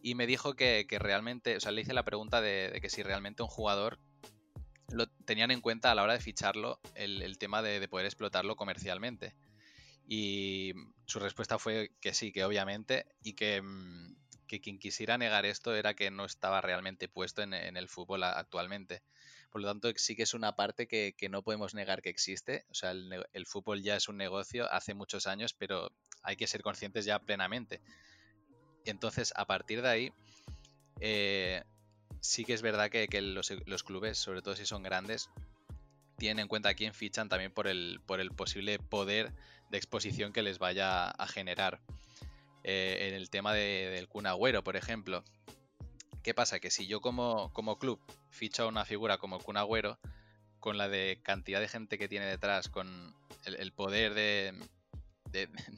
[0.00, 3.44] Y me dijo que, realmente, o sea, le hice la pregunta de, que si realmente
[3.44, 4.00] un jugador
[4.92, 9.34] lo tenían en cuenta a la hora de ficharlo el, tema de, poder explotarlo comercialmente.
[10.06, 10.72] Y
[11.06, 15.94] su respuesta fue que sí, que obviamente, y que, mm, quien quisiera negar esto era
[15.94, 19.02] que no estaba realmente puesto en el fútbol actualmente.
[19.52, 22.64] Por lo tanto, sí que es una parte que, no podemos negar que existe.
[22.70, 26.62] O sea, el, fútbol ya es un negocio hace muchos años, pero hay que ser
[26.62, 27.82] conscientes ya plenamente.
[28.86, 30.12] Entonces, a partir de ahí,
[31.00, 31.64] eh,
[32.22, 35.28] sí que es verdad que, los, clubes, sobre todo si son grandes,
[36.16, 39.34] tienen en cuenta a quién fichan también por el, por el posible poder
[39.70, 41.80] de exposición que les vaya a generar.
[42.64, 45.24] Eh, en el tema del Kun Agüero, por ejemplo,
[46.22, 46.60] ¿Qué pasa?
[46.60, 49.98] Que si yo como, club ficho a una figura como Kun Agüero,
[50.60, 54.54] con la de cantidad de gente que tiene detrás, con el, poder de,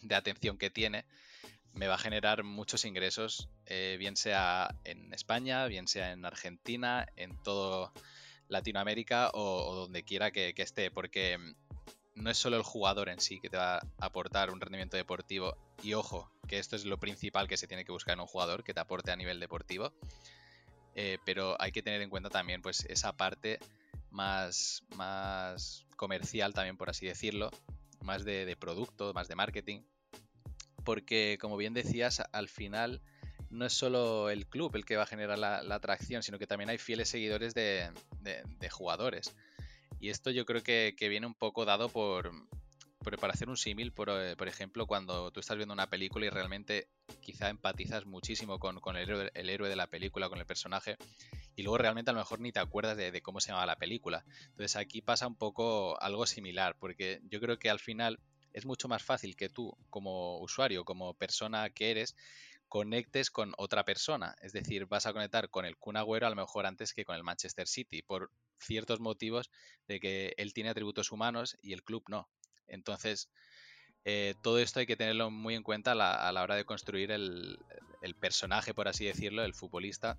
[0.02, 1.06] de, atención que tiene,
[1.74, 7.06] me va a generar muchos ingresos, eh, bien sea en España, bien sea en Argentina,
[7.16, 7.92] en todo
[8.48, 11.38] Latinoamérica o, donde quiera que, esté, porque
[12.14, 15.56] no es solo el jugador en sí que te va a aportar un rendimiento deportivo,
[15.82, 18.62] y ojo, que esto es lo principal que se tiene que buscar en un jugador,
[18.62, 19.92] que te aporte a nivel deportivo,
[20.94, 23.58] eh, pero hay que tener en cuenta también pues esa parte
[24.10, 27.50] más, más comercial también, por así decirlo,
[28.00, 29.80] más de producto, más de marketing,
[30.84, 33.00] porque como bien decías, al final
[33.54, 36.70] no es solo el club el que va a generar la, atracción, sino que también
[36.70, 37.90] hay fieles seguidores de,
[38.70, 39.34] jugadores.
[40.00, 42.32] Y esto yo creo que, viene un poco dado por,
[43.20, 46.88] para hacer un símil, eh, por, ejemplo, cuando tú estás viendo una película y realmente
[47.20, 50.96] quizá empatizas muchísimo con, el, héroe, de la película, con el personaje,
[51.56, 53.76] y luego realmente a lo mejor ni te acuerdas de, de, cómo se llama la
[53.76, 54.24] película.
[54.48, 58.18] Entonces aquí pasa un poco algo similar, porque yo creo que al final
[58.54, 62.16] es mucho más fácil que tú, como usuario, como persona que eres,
[62.68, 64.36] conectes con otra persona.
[64.40, 67.16] Es decir, vas a conectar con el Kun Agüero a lo mejor antes que con
[67.16, 69.50] el Manchester City, por ciertos motivos
[69.88, 72.28] de que él tiene atributos humanos y el club no.
[72.68, 73.28] Entonces,
[74.04, 77.58] eh, todo esto hay que tenerlo muy en cuenta a la, hora de construir el,
[78.02, 80.18] el, personaje, por así decirlo, el futbolista,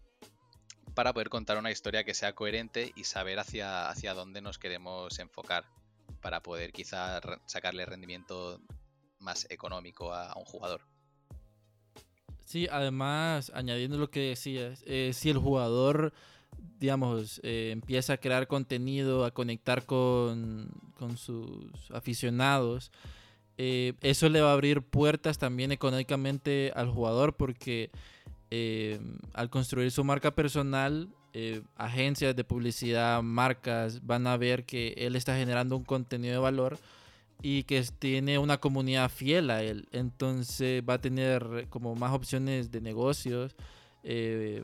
[0.93, 5.19] para poder contar una historia que sea coherente y saber hacia, hacia dónde nos queremos
[5.19, 5.65] enfocar
[6.25, 8.59] para poder quizá sacarle rendimiento
[9.19, 10.81] más económico a, un jugador.
[12.43, 16.13] Sí, además, añadiendo lo que decías, eh, si el jugador,
[16.79, 20.71] digamos, eh, empieza a crear contenido, a conectar con,
[21.15, 22.91] sus aficionados,
[23.59, 27.91] eh, eso le va a abrir puertas también económicamente al jugador porque
[29.33, 35.17] al construir su marca personal, eh, agencias de publicidad, marcas, van a ver que él
[35.17, 36.79] está generando un contenido de valor
[37.41, 39.89] y que tiene una comunidad fiel a él.
[39.91, 43.53] Entonces va a tener como más opciones de negocios.
[44.03, 44.63] Eh,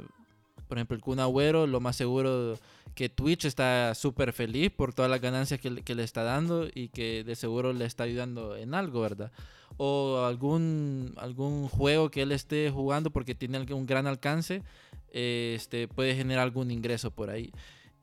[0.70, 2.58] por ejemplo, el Kun Agüero, lo más seguro
[2.96, 6.88] que Twitch está súper feliz por todas las ganancias que, que, le está dando y
[6.88, 9.34] que de seguro le está ayudando en algo, ¿verdad?
[9.76, 14.64] O algún, algún juego que él esté jugando porque tiene un gran alcance
[15.12, 17.52] este, puede generar algún ingreso por ahí.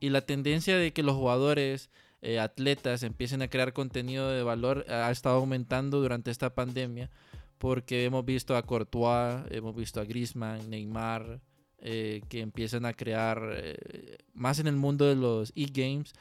[0.00, 1.90] Y la tendencia de que los jugadores,
[2.22, 7.10] eh, atletas, empiecen a crear contenido de valor ha estado aumentando durante esta pandemia
[7.58, 11.40] porque hemos visto a Courtois, hemos visto a Griezmann, Neymar,
[11.80, 16.12] eh, que empiezan a crear eh, más en el mundo de los e-games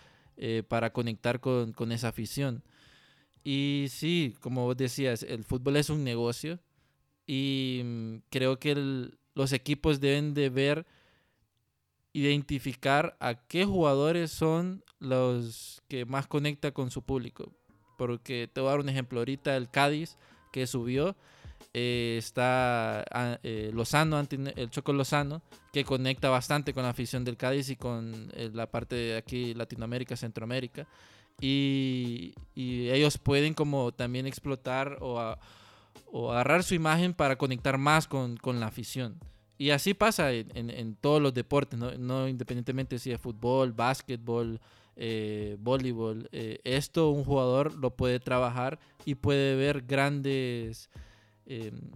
[0.67, 2.63] para conectar con, con, esa afición.
[3.43, 6.60] Y sí, como vos decías, el fútbol es un negocio
[7.26, 10.88] y mm, creo que el, los equipos deben de ver,
[12.12, 17.54] identificar a qué jugadores son los que más conecta con su público.
[18.00, 19.19] Porque te voy a dar un ejemplo.
[19.19, 20.17] Ahorita el Cádiz
[20.52, 21.15] que subió
[21.71, 27.38] eh, está ah, eh, Lozano, el Choco Lozano, que conecta bastante con la afición del
[27.38, 30.88] Cádiz y con eh, la parte de aquí Latinoamérica, Centroamérica.
[31.39, 35.38] Y, ellos pueden como también explotar o,
[36.11, 39.19] o agarrar su imagen para conectar más con, la afición.
[39.57, 42.27] Y así pasa en, todos los deportes, ¿no?
[42.27, 44.59] independientemente si es fútbol, básquetbol,
[44.95, 46.27] eh, voleibol.
[46.31, 50.89] Eh, esto un jugador lo puede trabajar y puede ver grandes,
[51.45, 51.91] em,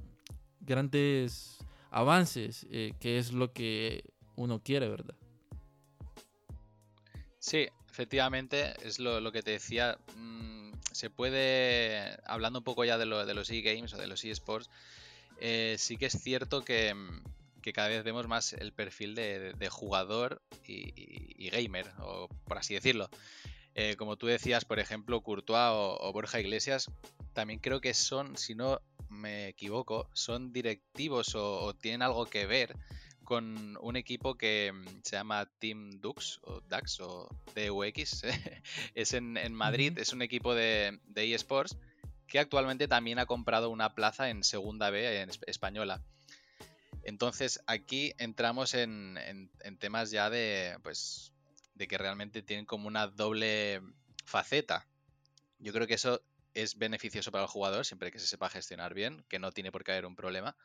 [0.59, 1.57] grandes
[1.89, 4.03] avances, eh, que es lo que
[4.35, 5.15] uno quiere, ¿verdad?
[7.39, 9.97] Sí, efectivamente, es lo, que te decía.
[10.15, 14.23] Mm, se puede, hablando un poco ya de, lo, de los e-games o de los
[14.23, 14.69] e-sports,
[15.39, 16.95] eh, sí que es cierto que,
[17.73, 23.09] cada vez vemos más el perfil de, jugador y, gamer, o por así decirlo.
[23.73, 26.91] Eh, como tú decías, por ejemplo, Courtois o, Borja Iglesias,
[27.33, 32.75] también creo que son, si no me equivoco, son directivos o tienen algo que ver
[33.31, 38.23] con un equipo que mm, se llama Team Dux o DAX o DUX.
[38.93, 41.77] es en, Madrid, es un equipo de, eSports
[42.27, 46.03] que actualmente también ha comprado una plaza en Segunda B en española.
[47.03, 49.17] Entonces aquí entramos en,
[49.79, 51.31] temas ya de, pues,
[51.75, 53.81] de que realmente tienen como una doble
[54.25, 54.85] faceta.
[55.57, 56.21] Yo creo que eso
[56.53, 59.85] es beneficioso para el jugador siempre que se sepa gestionar bien, que no tiene por
[59.85, 60.57] qué haber un problema.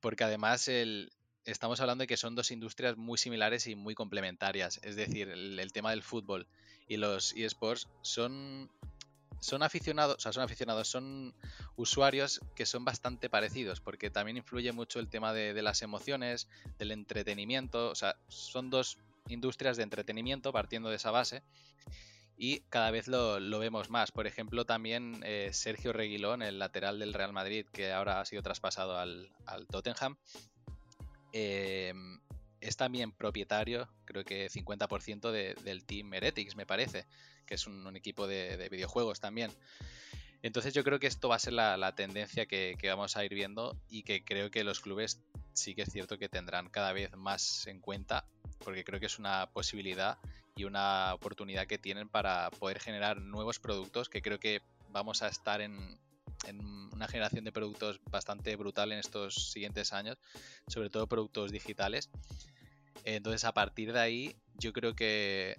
[0.00, 1.12] Porque además el,
[1.50, 4.80] estamos hablando de que son dos industrias muy similares y muy complementarias.
[4.82, 6.46] Es decir, el, tema del fútbol
[6.88, 8.70] y los eSports son,
[9.40, 11.34] son aficionados, o sea, son aficionados, son
[11.76, 16.48] usuarios que son bastante parecidos, porque también influye mucho el tema de, las emociones,
[16.78, 17.90] del entretenimiento.
[17.90, 18.98] O sea, son dos
[19.28, 21.42] industrias de entretenimiento partiendo de esa base.
[22.36, 24.12] y cada vez lo, vemos más.
[24.12, 28.42] Por ejemplo, también eh, Sergio Reguilón, el lateral del Real Madrid, que ahora ha sido
[28.42, 29.30] traspasado al,
[29.70, 30.16] Tottenham,
[31.32, 31.92] eh,
[32.60, 37.06] es también propietario, creo que 50% del Team Heretics, me parece,
[37.46, 39.50] que es un, equipo de, videojuegos también.
[40.42, 43.76] Entonces yo creo que esto va a ser la, tendencia que, vamos a ir viendo
[43.88, 45.20] y que creo que los clubes
[45.52, 48.26] sí que es cierto que tendrán cada vez más en cuenta,
[48.58, 50.18] porque creo que es una posibilidad
[50.54, 55.28] y una oportunidad que tienen para poder generar nuevos productos que creo que vamos a
[55.28, 55.98] estar en,
[56.46, 56.60] en
[56.92, 60.18] una generación de productos bastante brutal en estos siguientes años,
[60.66, 62.10] sobre todo productos digitales.
[63.04, 65.56] Entonces, a partir de ahí, yo creo que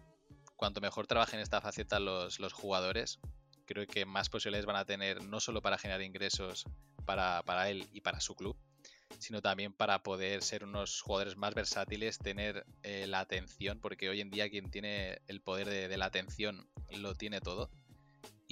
[0.55, 3.19] cuanto mejor trabajen esta faceta los, los jugadores,
[3.65, 6.65] creo que más posibilidades van a tener no solo para generar ingresos
[7.05, 8.55] para, para él y para su club,
[9.17, 14.21] sino también para poder ser unos jugadores más versátiles, tener eh, la atención, porque hoy
[14.21, 17.69] en día quien tiene el poder de, de, la atención lo tiene todo.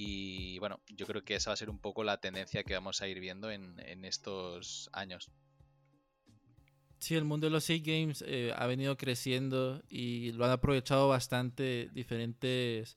[0.02, 3.02] Y bueno, yo creo que esa va a ser un poco la tendencia que vamos
[3.02, 5.30] a ir viendo en, estos años.
[6.98, 11.90] Sí, el mundo de los e-games eh, ha venido creciendo y lo han aprovechado bastante
[11.92, 12.96] diferentes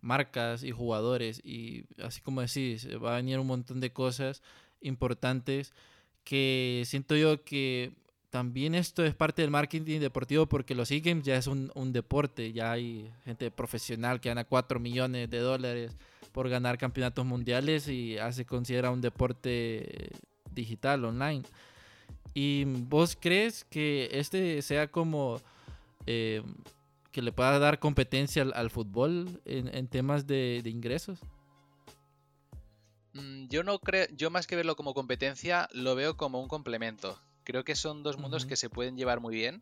[0.00, 1.40] marcas y jugadores.
[1.44, 4.42] Y así como decís, va a venir un montón de cosas
[4.80, 5.72] importantes
[6.24, 7.92] que siento yo que
[8.30, 12.72] también esto es parte del marketing deportivo porque los e-games ya es un, deporte, ya
[12.72, 15.96] hay gente profesional que gana 4 millones de dólares
[16.32, 20.10] por ganar campeonatos mundiales y se considera un deporte
[20.52, 21.42] digital, online.
[22.32, 25.40] ¿Y vos crees que este sea como
[26.06, 26.42] eh,
[27.10, 31.18] que le pueda dar competencia al, fútbol en, temas de, ingresos?
[33.14, 37.20] Mm, yo no creo, yo más que verlo como competencia, lo veo como un complemento.
[37.50, 39.60] Creo que son dos mundos que se pueden llevar muy bien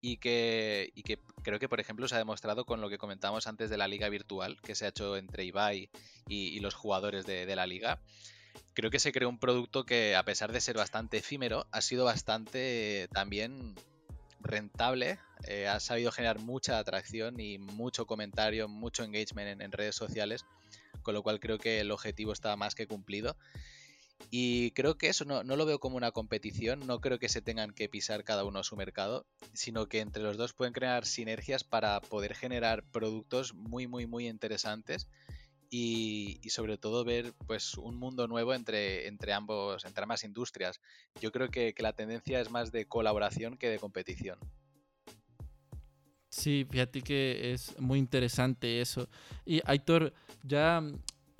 [0.00, 3.46] y que, y que creo que, por ejemplo, se ha demostrado con lo que comentamos
[3.46, 5.88] antes de la liga virtual que se ha hecho entre Ibai
[6.26, 8.00] y, los jugadores de, la liga.
[8.74, 12.04] Creo que se creó un producto que, a pesar de ser bastante efímero, ha sido
[12.04, 13.76] bastante también
[14.40, 15.20] rentable.
[15.46, 20.44] Eh, ha sabido generar mucha atracción y mucho comentario, mucho engagement en redes sociales,
[21.04, 23.36] con lo cual creo que el objetivo está más que cumplido.
[24.30, 27.72] Y creo que eso no, lo veo como una competición, no creo que se tengan
[27.72, 32.00] que pisar cada uno su mercado, sino que entre los dos pueden crear sinergias para
[32.00, 35.08] poder generar productos muy, muy, muy interesantes
[35.68, 40.80] y, sobre todo ver pues un mundo nuevo entre, entre, ambos, entre ambas industrias.
[41.20, 44.38] Yo creo que, que la tendencia es más de colaboración que de competición.
[46.32, 49.06] Sí, fíjate que es muy interesante eso.
[49.44, 50.82] Y Aitor, ya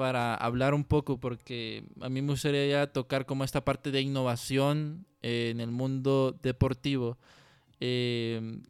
[0.03, 5.07] para hablar un poco, porque a mí me gustaría tocar como esta parte de innovación
[5.23, 7.19] en el mundo deportivo.
[7.79, 8.65] Em,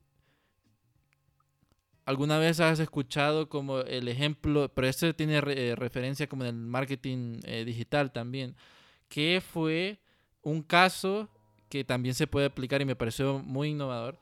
[2.04, 6.54] ¿Alguna vez has escuchado como el ejemplo, pero esto tiene eh, referencia como en el
[6.54, 8.54] marketing eh, digital también,
[9.08, 10.00] que fue
[10.42, 11.30] un caso
[11.70, 14.18] que también se puede aplicar y me pareció muy innovador,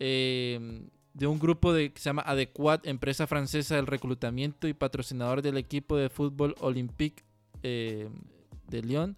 [0.00, 5.40] eh, de un grupo de, que se llama Adequat, empresa francesa del reclutamiento y patrocinador
[5.40, 7.24] del equipo de fútbol Olympique
[7.62, 8.10] eh,
[8.68, 9.16] de Lyon,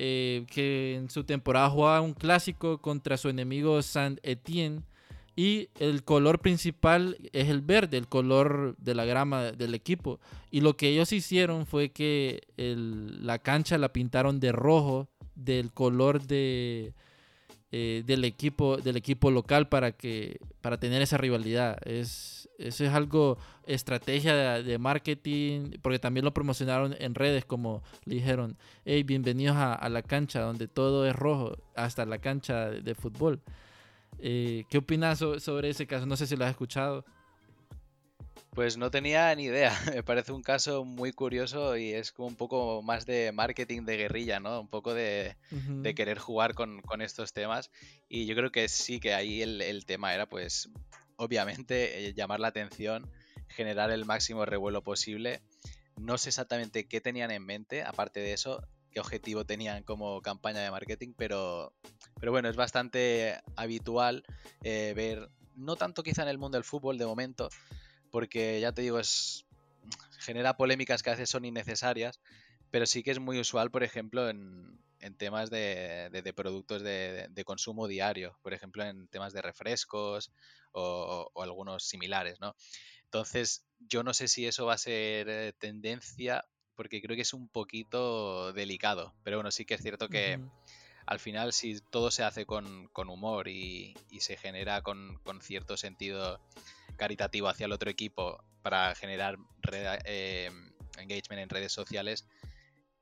[0.00, 4.82] eh, que en su temporada jugaba un clásico contra su enemigo Saint-Étienne.
[5.34, 10.20] Y el color principal es el verde, el color de la grama del equipo.
[10.50, 16.20] Y lo que ellos hicieron fue que la cancha la pintaron de rojo, del color
[16.26, 16.92] de,
[17.74, 21.78] eh, del, equipo, del equipo local para, que, para tener esa rivalidad.
[21.86, 28.16] Es, eso es algo, estrategia de, marketing, porque también lo promocionaron en redes como le
[28.16, 33.40] dijeron, hey, bienvenidos a, la cancha donde todo es rojo, hasta la cancha de, fútbol.
[34.18, 36.04] Eh, ¿Qué opinas sobre ese caso?
[36.04, 37.06] No sé si lo has escuchado.
[38.54, 39.72] Pues no tenía ni idea.
[39.96, 43.96] Me parece un caso muy curioso y es como un poco más de marketing de
[43.96, 44.60] guerrilla, ¿no?
[44.60, 45.36] Un poco de,
[45.96, 47.70] querer jugar con, estos temas.
[48.10, 50.68] Y yo creo que sí que ahí el, tema era, pues,
[51.16, 53.10] obviamente, eh, llamar la atención,
[53.48, 55.40] generar el máximo revuelo posible.
[55.96, 60.60] No sé exactamente qué tenían en mente, aparte de eso, qué objetivo tenían como campaña
[60.60, 61.72] de marketing, pero,
[62.20, 64.24] pero bueno, es bastante habitual
[64.62, 67.48] eh, ver, no tanto quizá en el mundo del fútbol de momento,
[68.12, 69.46] porque ya te digo, es
[70.20, 72.20] genera polémicas que a veces son innecesarias,
[72.70, 74.78] pero sí que es muy usual, por ejemplo, en,
[75.18, 80.30] temas de, productos de, consumo diario, por ejemplo, en temas de refrescos
[80.70, 82.54] o, algunos similares, ¿no?
[83.04, 86.44] Entonces, yo no sé si eso va a ser eh, tendencia,
[86.76, 90.38] porque creo que es un poquito delicado, pero bueno, sí que es cierto que...
[91.04, 96.40] Al final, si todo se hace con, humor y, se genera con, con cierto sentido
[97.02, 99.36] caritativo hacia el otro equipo para generar
[100.04, 100.52] eh,
[100.98, 102.28] engagement en redes sociales,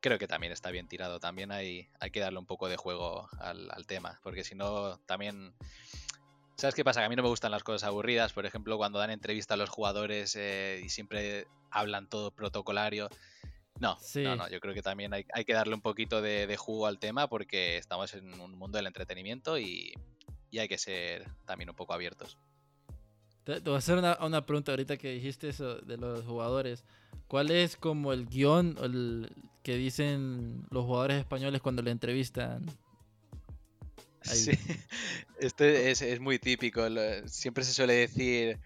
[0.01, 1.21] creo que también está bien tirado.
[1.21, 5.55] También hay, hay que darle un poco de juego al, tema, porque si no, también...
[6.57, 7.01] ¿Sabes qué pasa?
[7.01, 8.33] Que a mí no me gustan las cosas aburridas.
[8.33, 13.11] Por ejemplo, cuando dan entrevista a los jugadores eh, y siempre hablan todo protocolario.
[13.81, 16.99] No, no, no, yo creo que también hay, que darle un poquito de, jugo al
[16.99, 19.93] tema porque estamos en un mundo del entretenimiento y,
[20.53, 22.39] hay que ser también un poco abiertos.
[23.45, 26.85] Te, voy a hacer una, una, pregunta ahorita que dijiste eso de los jugadores.
[27.27, 29.33] ¿Cuál es como el guion el,
[29.63, 32.67] que dicen los jugadores españoles cuando le entrevistan?
[34.23, 34.51] Sí,
[35.41, 36.83] este es, es muy típico.
[37.27, 38.61] Siempre se suele decir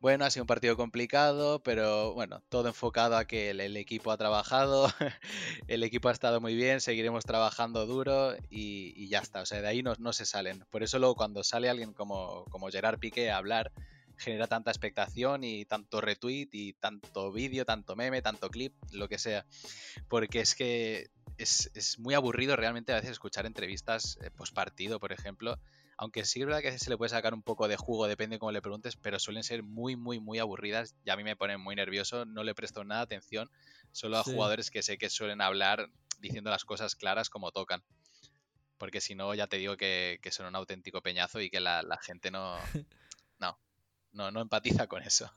[0.00, 4.16] bueno, ha sido un partido complicado, pero bueno, todo enfocado a que el, equipo ha
[4.16, 4.88] trabajado,
[5.66, 9.40] el equipo ha estado muy bien, seguiremos trabajando duro y, ya está.
[9.42, 10.64] O sea, de ahí no, no, se salen.
[10.70, 13.72] Por eso luego cuando sale alguien como, como Gerard Piqué a hablar,
[14.18, 19.18] genera tanta expectación y tanto retweet y tanto vídeo, tanto meme, tanto clip, lo que
[19.18, 19.46] sea.
[20.08, 25.00] Porque es que es, es muy aburrido realmente a veces escuchar entrevistas eh, post partido,
[25.00, 25.58] por ejemplo
[25.98, 28.38] aunque sí es verdad que se le puede sacar un poco de jugo, depende de
[28.38, 31.60] cómo le preguntes, pero suelen ser muy, muy, muy aburridas y a mí me ponen
[31.60, 33.50] muy nervioso, no le presto nada atención,
[33.90, 35.90] solo a jugadores que sé que suelen hablar
[36.20, 37.82] diciendo las cosas claras como tocan.
[38.78, 42.30] Porque si no, ya te digo que, son un auténtico peñazo y que la, gente
[42.30, 42.56] no,
[43.40, 43.58] no,
[44.12, 45.30] no, no empatiza con eso.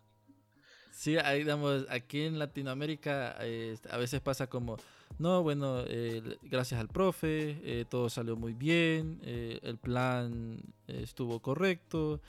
[0.91, 4.77] Sí, ahí digamos, aquí en Latinoamérica eh, a veces pasa como,
[5.17, 12.21] no, bueno, eh, gracias al profe, eh, todo salió muy bien, el plan estuvo correcto,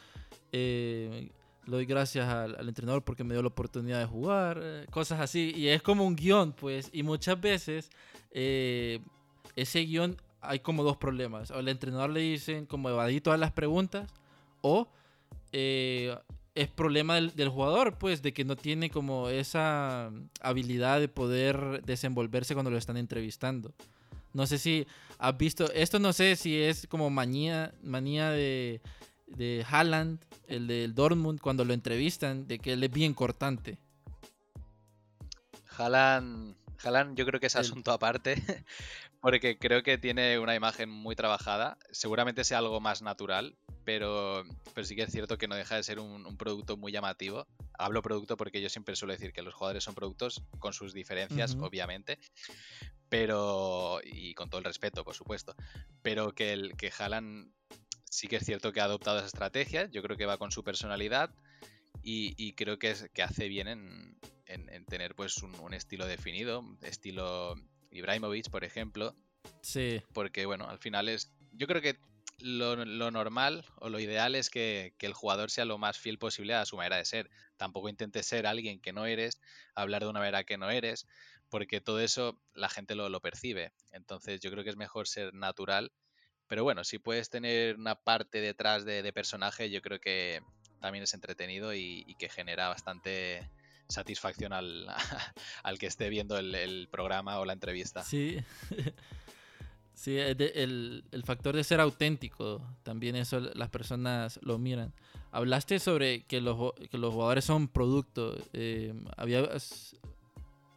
[0.52, 1.30] le
[1.66, 5.82] doy gracias al, entrenador porque me dio la oportunidad de jugar, cosas así, y es
[5.82, 7.90] como un guion, pues, y muchas veces
[8.30, 13.52] ese guion hay como dos problemas, o al entrenador le dicen como evadir todas las
[13.52, 14.10] preguntas,
[14.62, 14.88] o
[15.52, 20.10] es problema del, jugador, pues, de que no tiene como esa
[20.40, 23.72] habilidad de poder desenvolverse cuando lo están entrevistando.
[24.32, 24.86] No sé si
[25.18, 28.80] has visto, esto no sé si es como manía, manía de,
[29.26, 33.78] de Haaland, el del Dortmund, cuando lo entrevistan, de que él es bien cortante.
[35.76, 38.42] Haaland, Haaland yo creo que es asunto aparte,
[39.22, 41.78] porque creo que tiene una imagen muy trabajada.
[41.92, 44.42] Seguramente sea algo más natural, pero,
[44.74, 47.46] pero sí que es cierto que no deja de ser un, producto muy llamativo.
[47.78, 51.54] Hablo producto porque yo siempre suelo decir que los jugadores son productos con sus diferencias,
[51.60, 52.18] obviamente,
[53.08, 55.54] pero y con todo el respeto, por supuesto,
[56.02, 57.52] pero que el que Haaland
[58.10, 60.64] sí que es cierto que ha adoptado esa estrategia, yo creo que va con su
[60.64, 61.32] personalidad
[62.02, 64.18] y, creo que, es, que hace bien en,
[64.86, 67.54] tener pues un, un estilo definido, estilo
[67.92, 69.14] Ibrahimovic, por ejemplo.
[69.60, 70.02] Sí.
[70.12, 71.30] Porque, bueno, al final es.
[71.52, 71.98] Yo creo que
[72.42, 76.66] lo, normal o lo ideal es que, el jugador sea lo más fiel posible a
[76.66, 77.30] su manera de ser.
[77.56, 79.40] Tampoco intentes ser alguien que no eres,
[79.74, 81.06] hablar de una manera que no eres,
[81.48, 83.72] porque todo eso la gente lo, percibe.
[83.92, 85.92] Entonces yo creo que es mejor ser natural.
[86.48, 90.42] Pero bueno, si puedes tener una parte detrás de, personaje, yo creo que
[90.80, 93.48] también es entretenido y que genera bastante,
[93.92, 94.88] satisfacción al,
[95.62, 98.02] al que esté viendo el, programa o la entrevista.
[98.02, 98.38] Sí.
[99.94, 104.92] Sí, el, el, factor de ser auténtico, también eso las personas lo miran.
[105.30, 108.36] Hablaste sobre que los, que los jugadores son producto.
[108.52, 109.94] Eh, habías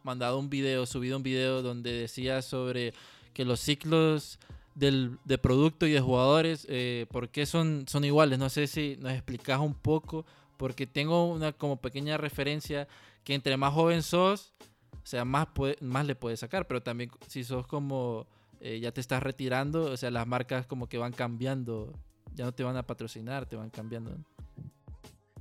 [0.04, 2.94] mandado un video, subido un video donde decías sobre
[3.34, 4.38] que los ciclos
[4.76, 8.38] del, de producto y de jugadores, eh, ¿por qué son, son iguales?
[8.38, 10.24] No sé si nos explicas un poco
[10.56, 12.88] porque tengo una como pequeña referencia
[13.24, 14.54] que entre más joven sos,
[14.92, 15.48] o sea, más,
[15.80, 18.26] más le puedes sacar, pero también si sos como
[18.60, 21.92] eh, ya te estás retirando, o sea, las marcas como que van cambiando,
[22.34, 24.16] ya no te van a patrocinar, te van cambiando.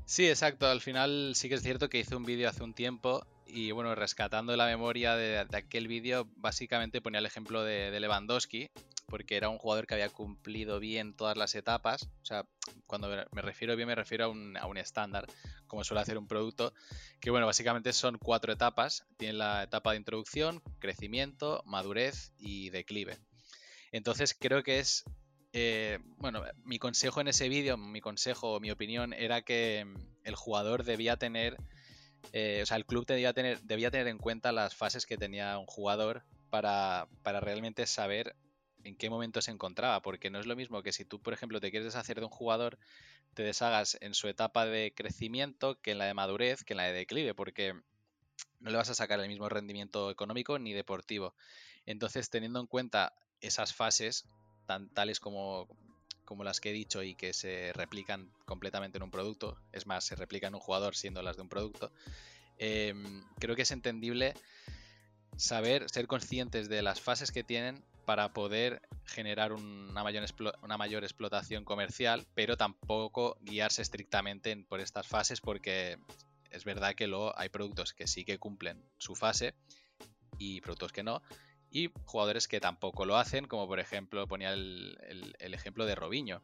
[0.06, 3.26] Sí, exacto, al final sí que es cierto que hice un vídeo hace un tiempo
[3.48, 8.70] y bueno, rescatando la memoria de, aquel vídeo, básicamente ponía el ejemplo de Lewandowski,
[9.08, 12.10] porque era un jugador que había cumplido bien todas las etapas.
[12.22, 12.46] O sea,
[12.88, 15.26] cuando me refiero bien, me refiero a un, a un estándar,
[15.68, 16.74] como suele hacer un producto,
[17.20, 19.06] que bueno, básicamente son cuatro etapas.
[19.18, 23.18] Tiene la etapa de introducción, crecimiento, madurez y declive.
[23.92, 25.06] Entonces creo que es
[25.58, 29.96] eh, bueno, mi consejo en ese vídeo, mi consejo mi opinión era que mm,
[30.26, 31.56] el jugador debía tener,
[32.34, 35.58] eh, o sea, el club debía tener, debía tener en cuenta las fases que tenía
[35.58, 38.36] un jugador para, para realmente saber
[38.86, 41.60] en qué momento se encontraba, porque no es lo mismo que si tú, por ejemplo,
[41.60, 42.78] te quieres deshacer de un jugador,
[43.34, 46.84] te deshagas en su etapa de crecimiento que en la de madurez, que en la
[46.84, 47.74] de declive, porque
[48.60, 51.34] no le vas a sacar el mismo rendimiento económico ni deportivo.
[51.88, 54.26] Entonces, teniendo en cuenta esas fases,
[54.68, 55.68] tan tales como,
[56.24, 60.06] como las que he dicho y que se replican completamente en un producto, es más,
[60.06, 61.92] se replican en un jugador siendo las de un producto,
[62.60, 64.36] em, creo que es entendible
[65.38, 70.26] saber, ser conscientes de las fases que tienen para poder generar una mayor,
[70.62, 75.98] una mayor explotación comercial, pero tampoco guiarse estrictamente por estas fases porque
[76.52, 79.54] es verdad que luego hay productos que sí que cumplen su fase
[80.38, 81.22] y productos que no,
[81.70, 84.98] y jugadores que tampoco lo hacen, como por ejemplo ponía el,
[85.40, 86.42] ejemplo de Robinho.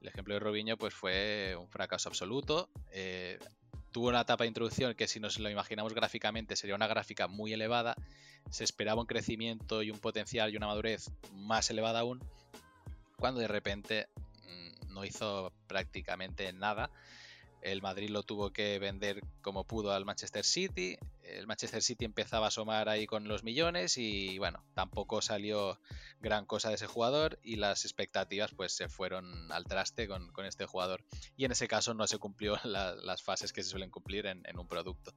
[0.00, 2.70] El ejemplo de Robinho pues fue un fracaso absoluto.
[2.90, 3.38] Eh,
[3.92, 7.52] tuvo una etapa de introducción que si nos lo imaginamos gráficamente sería una gráfica muy
[7.52, 7.94] elevada.
[8.50, 12.20] Se esperaba un crecimiento y un potencial y una madurez más elevada aún,
[13.18, 14.08] cuando de repente
[14.46, 16.90] mm, no hizo prácticamente nada
[17.62, 20.96] el Madrid lo tuvo que vender como pudo al Manchester City.
[21.22, 25.78] El Manchester City empezaba a asomar ahí con los millones y bueno, tampoco salió
[26.20, 30.66] gran cosa de ese jugador y las expectativas pues se fueron al traste con, este
[30.66, 31.04] jugador.
[31.36, 34.66] Y en ese caso no se cumplió las fases que se suelen cumplir en, un
[34.66, 35.14] producto.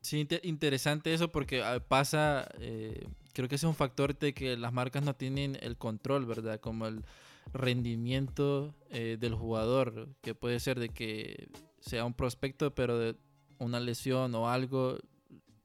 [0.00, 4.72] Sí, interesante eso porque ah, pasa, eh, creo que es un factor de que las
[4.72, 6.58] marcas no tienen el control, ¿verdad?
[6.58, 7.04] Como el
[7.52, 11.48] rendimiento eh, del jugador, que puede ser de que
[11.80, 13.16] sea un prospecto, pero de
[13.58, 14.98] una lesión o algo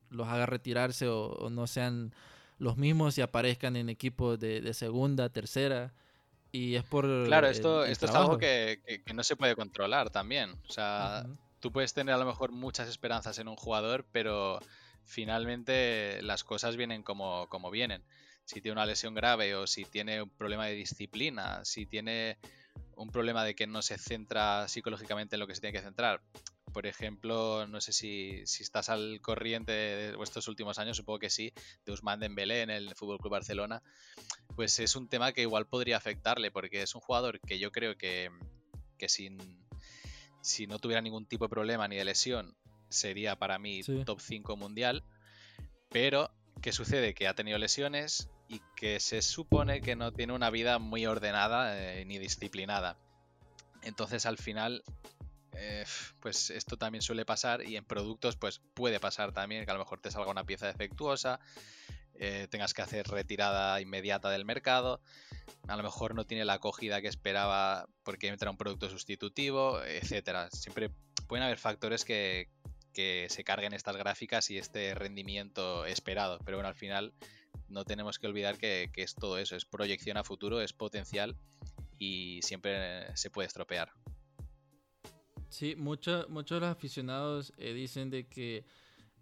[0.10, 2.14] los haga retirarse o, no sean
[2.58, 5.94] los mismos y aparezcan en equipos de, segunda, tercera.
[6.52, 7.26] Y es por.
[7.26, 8.80] Claro, esto, esto es algo que,
[9.14, 10.52] no se puede controlar también.
[10.70, 11.26] O sea,
[11.60, 14.60] tú puedes tener a lo mejor muchas esperanzas en un jugador, pero
[15.04, 18.04] finalmente las cosas vienen como, como vienen
[18.46, 22.38] si tiene una lesión grave o si tiene un problema de disciplina, si tiene
[22.96, 26.22] un problema de que no se centra psicológicamente en lo que se tiene que centrar.
[26.74, 31.54] Por ejemplo, no sé si, estás al corriente de estos últimos años, supongo que sí,
[31.86, 33.82] de Usman Dembélé en el Fútbol Club Barcelona,
[34.56, 37.98] pues es un tema que igual podría afectarle, porque es un jugador que yo creo
[37.98, 38.30] que,
[39.08, 39.38] sin,
[40.42, 42.58] si no tuviera ningún tipo de problema ni de lesión,
[42.90, 45.04] sería para mí top 5 mundial.
[45.90, 46.30] Pero,
[46.62, 47.14] ¿qué sucede?
[47.14, 51.78] Que ha tenido lesiones, y que se supone que no tiene una vida muy ordenada
[51.78, 52.98] eh, ni disciplinada.
[53.82, 54.84] Entonces al final,
[55.54, 55.86] eh,
[56.20, 59.80] pues esto también suele pasar y en productos pues puede pasar también que a lo
[59.80, 61.40] mejor te salga una pieza defectuosa,
[62.16, 65.02] eh, tengas que hacer retirada inmediata del mercado,
[65.68, 70.50] a lo mejor no tiene la acogida que esperaba porque entra un producto sustitutivo, etcétera.
[70.52, 70.92] Siempre
[71.28, 72.50] pueden haber factores que,
[72.94, 77.14] que se carguen estas gráficas y este rendimiento esperado, pero bueno, al final
[77.70, 81.36] no tenemos que olvidar que, es todo eso, es proyección a futuro, es potencial
[81.98, 83.92] y siempre se puede estropear.
[85.50, 88.66] Sí, muchos de los aficionados eh, dicen de que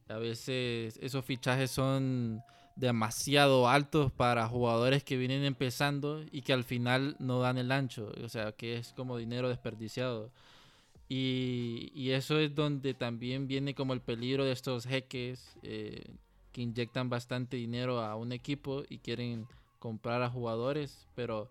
[0.07, 2.41] a veces esos fichajes son
[2.75, 8.11] demasiado altos para jugadores que vienen empezando y que al final no dan el ancho,
[8.23, 10.31] o sea, que es como dinero desperdiciado.
[11.07, 16.03] Y, y eso es donde también viene como el peligro de estos jeques eh,
[16.53, 19.47] que inyectan bastante dinero a un equipo y quieren
[19.79, 21.49] comprar a jugadores, pero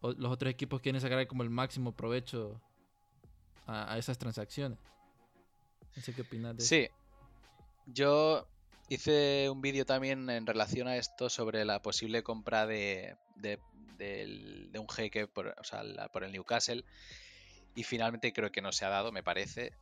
[0.00, 2.58] los otros equipos quieren sacar como el máximo provecho
[3.66, 4.78] a, esas transacciones.
[6.16, 6.88] Qué opinas de Sí.
[7.86, 8.46] Yo
[8.88, 13.16] hice un vídeo también en relación a esto sobre la posible compra de,
[14.78, 15.54] un jeque por
[16.22, 16.84] el Newcastle.
[17.74, 19.72] Y finalmente creo que no se ha dado, me parece,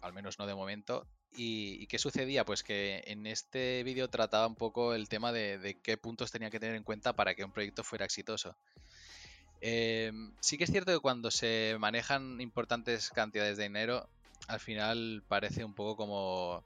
[0.00, 1.06] al menos no de momento.
[1.34, 2.44] ¿Y, qué sucedía?
[2.44, 6.60] Pues que en este vídeo trataba un poco el tema de, qué puntos tenía que
[6.60, 8.54] tener en cuenta para que un proyecto fuera exitoso.
[9.60, 14.08] Em, sí que es cierto que cuando se manejan importantes cantidades de dinero,
[14.48, 16.64] al final parece un poco como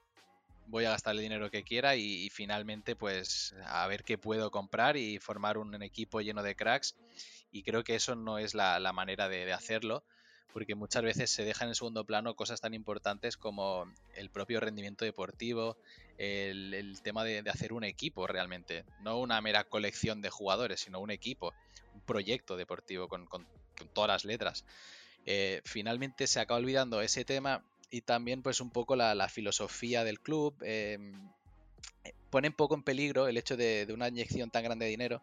[0.69, 4.97] voy a gastar el dinero que quiera y, finalmente pues a ver qué puedo comprar
[4.97, 6.97] y formar un, equipo lleno de cracks.
[7.53, 10.05] Y creo que eso no es la, manera de hacerlo
[10.53, 15.05] porque muchas veces se dejan en segundo plano cosas tan importantes como el propio rendimiento
[15.05, 15.77] deportivo,
[16.19, 21.11] el, tema de, hacer un equipo realmente, no una mera colección de jugadores, sino un
[21.11, 21.53] equipo,
[21.95, 23.29] un proyecto deportivo con,
[23.93, 24.65] todas las letras.
[25.27, 30.21] Eh, finalmente se acaba olvidando ese tema y también pues un poco la, filosofía del
[30.21, 30.55] club.
[30.63, 31.29] Em,
[32.31, 35.23] pone un poco en peligro el hecho de, de una inyección tan grande de dinero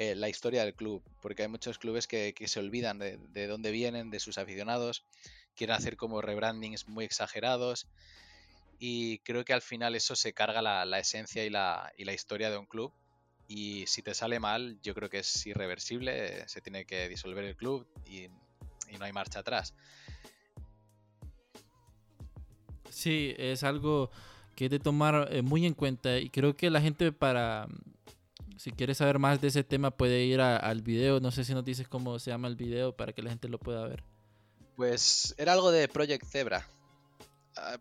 [0.00, 4.10] eh, la historia del club, porque hay muchos clubes que, se olvidan de, dónde vienen,
[4.10, 5.04] de sus aficionados,
[5.56, 7.88] quieren hacer como rebrandings muy exagerados
[8.78, 12.48] y creo que al final eso se carga la, esencia y la, y la, historia
[12.48, 12.92] de un club
[13.48, 17.56] y si te sale mal yo creo que es irreversible, se tiene que disolver el
[17.56, 18.28] club y,
[19.00, 19.74] no hay marcha atrás.
[22.88, 24.12] Sí, es algo
[24.54, 27.66] que hay de tomar eh, muy en cuenta y creo que la gente para
[28.58, 31.20] si quieres saber más de ese tema puede ir al video.
[31.20, 33.58] No sé si nos dices cómo se llama el video para que la gente lo
[33.58, 34.04] pueda ver.
[34.76, 36.66] Pues era algo de Project Zebra.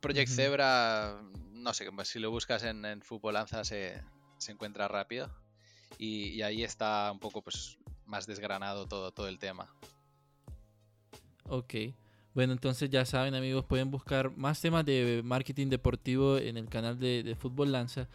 [0.01, 1.21] Project Zebra,
[1.51, 4.01] no sé, pues si lo buscas en, en Fútbol Lanza se,
[4.47, 5.30] encuentra rápido.
[5.97, 9.71] Y, ahí está un poco pues más desgranado todo, todo el tema.
[11.43, 11.73] Ok.
[12.34, 16.99] Bueno, entonces ya saben amigos, pueden buscar más temas de marketing deportivo en el canal
[16.99, 18.07] de, Fútbol Lanza.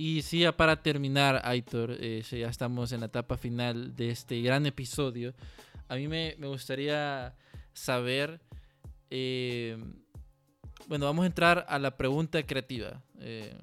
[0.00, 4.40] Y sí, ya para terminar, Aitor, eh, ya estamos en la etapa final de este
[4.40, 5.34] gran episodio.
[5.88, 7.34] A mí me, gustaría
[7.72, 8.40] saber,
[9.10, 9.76] eh,
[10.86, 13.58] bueno, vamos a entrar a la pregunta creativa, eh,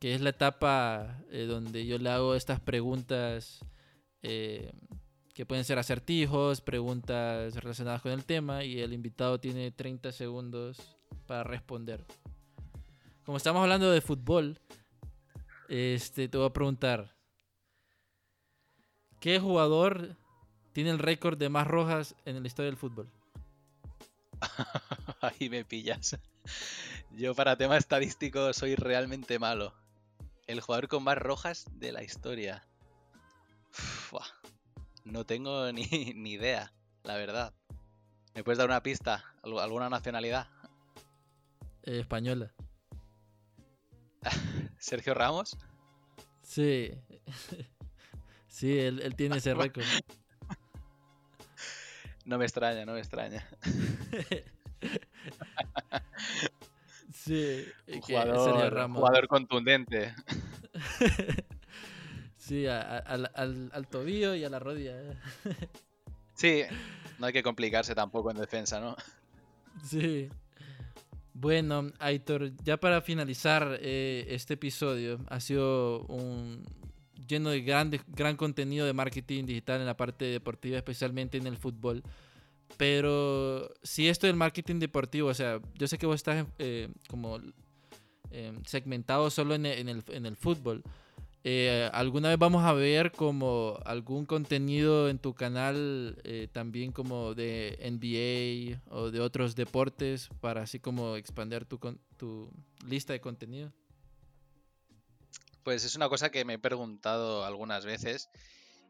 [0.00, 3.60] que es la etapa donde yo le hago estas preguntas
[4.20, 10.96] que pueden ser acertijos, preguntas relacionadas con el tema y el invitado tiene 30 segundos
[11.28, 12.04] para responder.
[13.24, 14.58] Como estamos hablando de fútbol,
[15.68, 17.16] este, te voy a preguntar,
[19.20, 20.16] ¿qué jugador
[20.72, 23.10] tiene el récord de más rojas en la historia del fútbol?
[25.20, 26.18] Ahí me pillas.
[27.12, 29.74] Yo para tema estadístico soy realmente malo.
[30.46, 32.66] El jugador con más rojas de la historia.
[35.04, 36.72] No tengo ni, idea,
[37.04, 37.52] la verdad.
[38.34, 39.24] ¿Me puedes dar una pista?
[39.42, 40.48] ¿Alguna nacionalidad?
[41.82, 42.52] Eh, española.
[44.82, 45.56] ¿Sergio Ramos?
[46.42, 46.90] Sí.
[48.48, 49.84] sí, él, tiene ese récord.
[52.24, 53.46] No me extraña, no me extraña.
[57.14, 57.64] sí,
[58.00, 60.16] jugador, jugador contundente.
[62.36, 64.96] Sí, al, al, tobillo y a la rodilla.
[66.34, 66.64] sí,
[67.20, 68.96] no hay que complicarse tampoco en defensa, ¿no?
[69.84, 70.28] Sí.
[71.34, 76.62] Bueno, Aitor, ya para finalizar eh, este episodio, ha sido un
[77.26, 81.56] lleno de grande, gran contenido de marketing digital en la parte deportiva, especialmente en el
[81.56, 82.02] fútbol.
[82.76, 87.38] Pero si esto del marketing deportivo, o sea, yo sé que vos estás eh, como
[88.30, 90.82] eh, segmentado solo en el, en el fútbol,
[91.44, 97.34] eh, ¿Alguna vez vamos a ver como algún contenido en tu canal eh, también como
[97.34, 101.78] de NBA o de otros deportes para así como expandir tu,
[102.16, 102.48] tu
[102.86, 103.72] lista de contenido?
[105.64, 108.28] Pues es una cosa que me he preguntado algunas veces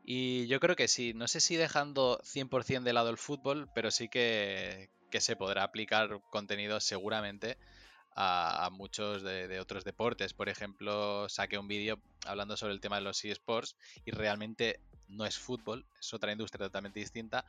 [0.04, 3.90] y yo creo que sí, no sé si dejando 100% de lado el fútbol, pero
[3.90, 7.56] sí que, que se podrá aplicar contenido seguramente
[8.14, 10.34] a, muchos de, otros deportes.
[10.34, 15.24] Por ejemplo, saqué un vídeo hablando sobre el tema de los eSports y realmente no
[15.26, 17.44] es fútbol, es otra industria totalmente distinta,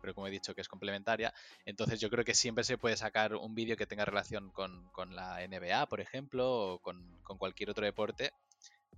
[0.00, 1.32] pero como he dicho que es complementaria.
[1.64, 5.46] Entonces yo creo que siempre se puede sacar un vídeo que tenga relación con, la
[5.46, 8.32] NBA, por ejemplo, o con, cualquier otro deporte,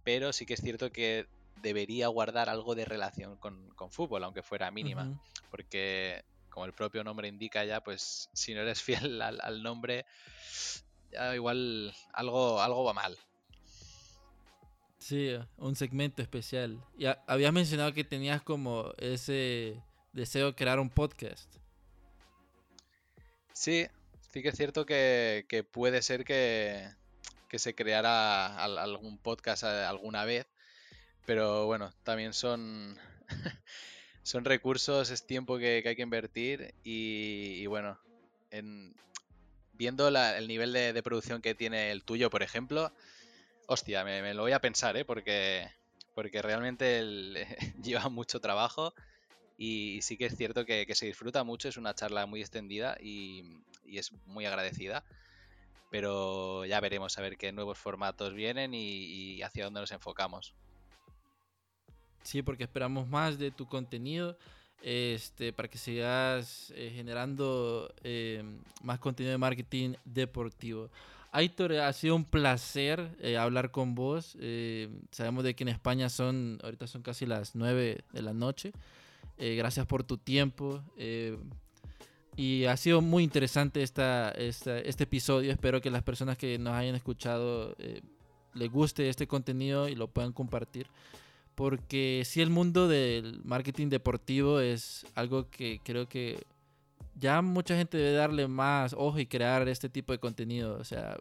[0.05, 4.71] pero sí que es cierto que debería guardar algo de relación con, fútbol, aunque fuera
[4.71, 10.07] mínima, porque como el propio nombre indica ya, pues si no eres fiel al nombre,
[11.13, 13.17] ya igual algo, algo va mal.
[14.99, 16.79] Sí, un segmento especial.
[16.97, 19.83] Y habías mencionado que tenías como ese
[20.13, 21.53] deseo de crear un podcast.
[23.53, 23.87] Sí,
[24.33, 26.89] sí que es cierto que, puede ser que,
[27.53, 30.47] se creara algún podcast eh, alguna vez,
[31.27, 32.97] pero bueno, también son,
[34.23, 37.99] son recursos, es tiempo que, hay que invertir y, y bueno,
[38.51, 38.95] en,
[39.81, 42.93] viendo el nivel de, producción que tiene el tuyo, por ejemplo,
[43.67, 45.07] hostia, me, lo voy a pensar, ¿eh?
[45.07, 45.67] Porque,
[46.15, 47.03] porque realmente
[47.83, 48.93] lleva mucho trabajo
[49.57, 53.43] y sí que es cierto que, se disfruta mucho, es una charla muy extendida y,
[53.87, 55.03] es muy agradecida.
[55.91, 60.53] Pero ya veremos a ver qué nuevos formatos vienen y hacia dónde nos enfocamos.
[62.23, 64.37] Sí, porque esperamos más de tu contenido
[64.83, 68.43] este, para que sigas eh, generando eh,
[68.83, 70.91] más contenido de marketing deportivo.
[71.33, 74.37] Aitor, ha sido un placer eh, hablar con vos.
[75.11, 78.73] sabemos de que en España son, ahorita son casi las 9 de la noche.
[79.39, 80.83] gracias por tu tiempo.
[82.37, 85.53] y ha sido muy interesante esta, este episodio.
[85.53, 87.77] Espero que las personas que nos hayan escuchado
[88.55, 90.89] les guste este contenido y lo puedan compartir
[91.61, 96.43] porque si el mundo del marketing deportivo es algo que creo que
[97.17, 100.79] ya mucha gente debe darle más ojo y crear este tipo de contenido.
[100.79, 101.19] O sea,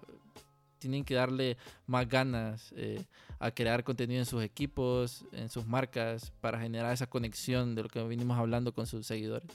[0.78, 3.04] tienen que darle más ganas eh,
[3.38, 7.90] a crear contenido en sus equipos, en sus marcas, para generar esa conexión de lo
[7.90, 9.52] que venimos hablando con sus seguidores.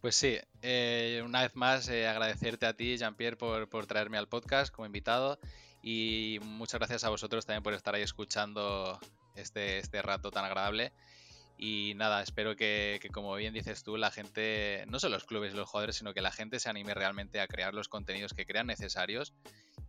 [0.00, 4.74] Pues sí, eh, una vez más eh, agradecerte a ti, Jean-Pierre, por traerme al podcast
[4.74, 5.38] como invitado
[5.82, 8.98] y muchas gracias a vosotros también por estar ahí escuchando
[9.34, 10.92] este, este rato tan agradable.
[11.60, 15.56] Y nada, espero que, como bien dices tú, la gente, no solo los clubes y
[15.56, 18.68] los jugadores, sino que la gente se anime realmente a crear los contenidos que crean
[18.68, 19.34] necesarios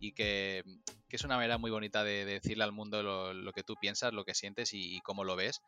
[0.00, 0.64] y que,
[1.08, 4.34] es una manera muy bonita de, decirle al mundo lo, que tú piensas, lo que
[4.34, 5.60] sientes y, cómo lo ves.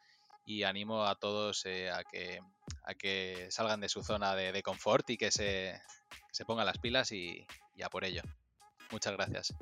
[0.45, 2.41] Y animo a todos eh, a, que,
[2.85, 5.81] a que salgan de su zona de, confort y que se,
[6.33, 7.47] se pongan las pilas y,
[7.77, 8.23] y a por ello.
[8.91, 9.55] Muchas gracias.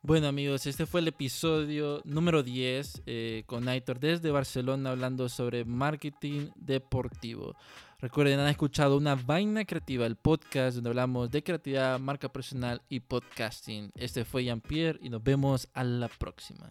[0.00, 5.64] Bueno amigos, este fue el episodio número 10 eh, con Aitor desde Barcelona hablando sobre
[5.64, 7.56] marketing deportivo.
[7.98, 13.00] Recuerden, han escuchado una vaina creativa, el podcast donde hablamos de creatividad, marca personal y
[13.00, 13.90] podcasting.
[13.96, 16.70] Este fue Jean-Pierre y nos vemos a la próxima.